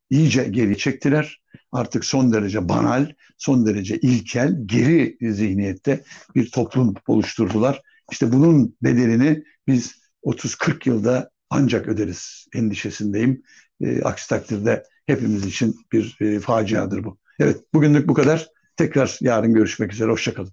iyice 0.10 0.44
geri 0.44 0.78
çektiler. 0.78 1.42
Artık 1.72 2.06
son 2.06 2.34
derece 2.34 2.70
banal, 2.70 3.12
son 3.38 3.66
derece 3.66 3.98
ilkel, 3.98 4.58
geri 4.66 5.18
zihniyette 5.22 6.04
bir 6.36 6.52
toplum 6.52 6.94
oluşturdular. 7.08 7.82
İşte 8.12 8.32
bunun 8.32 8.76
bedelini 8.84 9.44
biz 9.68 10.05
30-40 10.26 10.90
yılda 10.90 11.30
ancak 11.50 11.88
öderiz 11.88 12.48
endişesindeyim. 12.56 13.44
E, 13.82 14.02
aksi 14.02 14.30
takdirde 14.30 14.84
hepimiz 15.06 15.46
için 15.46 15.76
bir 15.92 16.18
e, 16.22 16.40
faciadır 16.40 17.04
bu. 17.04 17.18
Evet 17.40 17.74
bugünlük 17.74 18.08
bu 18.08 18.14
kadar. 18.14 18.48
Tekrar 18.78 19.18
yarın 19.22 19.54
görüşmek 19.54 19.94
üzere. 19.94 20.12
Hoşçakalın. 20.12 20.52